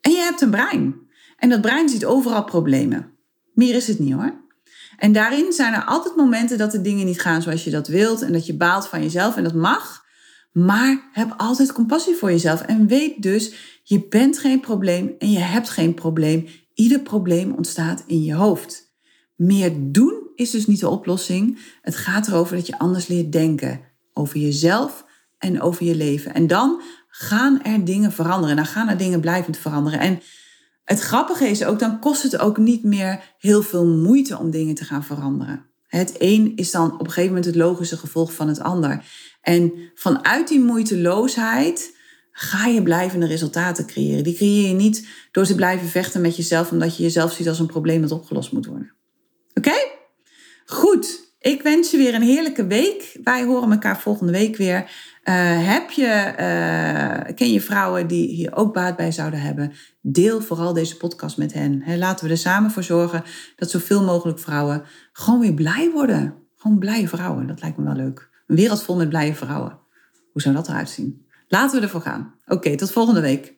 En 0.00 0.10
je 0.10 0.18
hebt 0.18 0.40
een 0.40 0.50
brein. 0.50 0.94
En 1.36 1.48
dat 1.48 1.60
brein 1.60 1.88
ziet 1.88 2.04
overal 2.04 2.44
problemen. 2.44 3.12
Meer 3.54 3.74
is 3.74 3.86
het 3.86 3.98
niet 3.98 4.12
hoor. 4.12 4.46
En 4.96 5.12
daarin 5.12 5.52
zijn 5.52 5.74
er 5.74 5.84
altijd 5.84 6.16
momenten 6.16 6.58
dat 6.58 6.70
de 6.70 6.80
dingen 6.80 7.06
niet 7.06 7.20
gaan 7.20 7.42
zoals 7.42 7.64
je 7.64 7.70
dat 7.70 7.88
wilt 7.88 8.22
en 8.22 8.32
dat 8.32 8.46
je 8.46 8.56
baalt 8.56 8.86
van 8.86 9.02
jezelf 9.02 9.36
en 9.36 9.44
dat 9.44 9.54
mag. 9.54 10.04
Maar 10.52 11.08
heb 11.12 11.34
altijd 11.36 11.72
compassie 11.72 12.14
voor 12.14 12.30
jezelf 12.30 12.62
en 12.62 12.86
weet 12.86 13.22
dus, 13.22 13.52
je 13.82 14.08
bent 14.08 14.38
geen 14.38 14.60
probleem 14.60 15.14
en 15.18 15.30
je 15.30 15.38
hebt 15.38 15.68
geen 15.68 15.94
probleem. 15.94 16.46
Ieder 16.74 17.00
probleem 17.00 17.52
ontstaat 17.52 18.04
in 18.06 18.22
je 18.22 18.34
hoofd. 18.34 18.92
Meer 19.36 19.72
doen 19.76 20.27
is 20.38 20.50
dus 20.50 20.66
niet 20.66 20.80
de 20.80 20.88
oplossing. 20.88 21.58
Het 21.82 21.96
gaat 21.96 22.26
erover 22.26 22.56
dat 22.56 22.66
je 22.66 22.78
anders 22.78 23.06
leert 23.06 23.32
denken 23.32 23.80
over 24.12 24.38
jezelf 24.38 25.04
en 25.38 25.60
over 25.60 25.86
je 25.86 25.94
leven. 25.94 26.34
En 26.34 26.46
dan 26.46 26.82
gaan 27.08 27.62
er 27.62 27.84
dingen 27.84 28.12
veranderen. 28.12 28.56
Dan 28.56 28.66
gaan 28.66 28.88
er 28.88 28.96
dingen 28.96 29.20
blijvend 29.20 29.56
veranderen. 29.56 30.00
En 30.00 30.20
het 30.84 31.00
grappige 31.00 31.48
is 31.48 31.64
ook, 31.64 31.78
dan 31.78 31.98
kost 32.00 32.22
het 32.22 32.38
ook 32.38 32.56
niet 32.56 32.84
meer 32.84 33.34
heel 33.38 33.62
veel 33.62 33.86
moeite 33.86 34.38
om 34.38 34.50
dingen 34.50 34.74
te 34.74 34.84
gaan 34.84 35.04
veranderen. 35.04 35.66
Het 35.86 36.14
een 36.18 36.52
is 36.56 36.70
dan 36.70 36.92
op 36.92 37.00
een 37.00 37.06
gegeven 37.06 37.28
moment 37.28 37.44
het 37.44 37.56
logische 37.56 37.96
gevolg 37.96 38.32
van 38.32 38.48
het 38.48 38.60
ander. 38.60 39.04
En 39.40 39.72
vanuit 39.94 40.48
die 40.48 40.60
moeiteloosheid 40.60 41.96
ga 42.32 42.66
je 42.66 42.82
blijvende 42.82 43.26
resultaten 43.26 43.86
creëren. 43.86 44.24
Die 44.24 44.34
creëer 44.34 44.68
je 44.68 44.74
niet 44.74 45.08
door 45.30 45.44
te 45.44 45.54
blijven 45.54 45.88
vechten 45.88 46.20
met 46.20 46.36
jezelf, 46.36 46.70
omdat 46.70 46.96
je 46.96 47.02
jezelf 47.02 47.32
ziet 47.32 47.48
als 47.48 47.58
een 47.58 47.66
probleem 47.66 48.00
dat 48.00 48.10
opgelost 48.10 48.52
moet 48.52 48.66
worden. 48.66 48.92
Oké? 49.54 49.87
Goed. 50.68 51.36
Ik 51.38 51.62
wens 51.62 51.90
je 51.90 51.96
weer 51.96 52.14
een 52.14 52.22
heerlijke 52.22 52.66
week. 52.66 53.18
Wij 53.22 53.44
horen 53.44 53.70
elkaar 53.70 54.00
volgende 54.00 54.32
week 54.32 54.56
weer. 54.56 54.80
Uh, 55.24 55.68
heb 55.68 55.90
je, 55.90 56.34
uh, 56.38 57.34
ken 57.34 57.52
je 57.52 57.60
vrouwen 57.60 58.06
die 58.06 58.28
hier 58.28 58.56
ook 58.56 58.74
baat 58.74 58.96
bij 58.96 59.12
zouden 59.12 59.40
hebben? 59.40 59.72
Deel 60.00 60.40
vooral 60.40 60.72
deze 60.72 60.96
podcast 60.96 61.36
met 61.36 61.52
hen. 61.52 61.98
laten 61.98 62.24
we 62.24 62.30
er 62.30 62.38
samen 62.38 62.70
voor 62.70 62.82
zorgen 62.82 63.22
dat 63.56 63.70
zoveel 63.70 64.04
mogelijk 64.04 64.38
vrouwen 64.38 64.82
gewoon 65.12 65.40
weer 65.40 65.54
blij 65.54 65.90
worden. 65.90 66.34
Gewoon 66.56 66.78
blije 66.78 67.08
vrouwen. 67.08 67.46
Dat 67.46 67.60
lijkt 67.60 67.76
me 67.76 67.84
wel 67.84 67.94
leuk. 67.94 68.28
Een 68.46 68.56
wereld 68.56 68.82
vol 68.82 68.96
met 68.96 69.08
blije 69.08 69.34
vrouwen. 69.34 69.78
Hoe 70.32 70.42
zou 70.42 70.54
dat 70.54 70.68
eruit 70.68 70.90
zien? 70.90 71.26
Laten 71.48 71.78
we 71.78 71.84
ervoor 71.84 72.02
gaan. 72.02 72.34
Oké, 72.46 72.76
tot 72.76 72.92
volgende 72.92 73.20
week. 73.20 73.57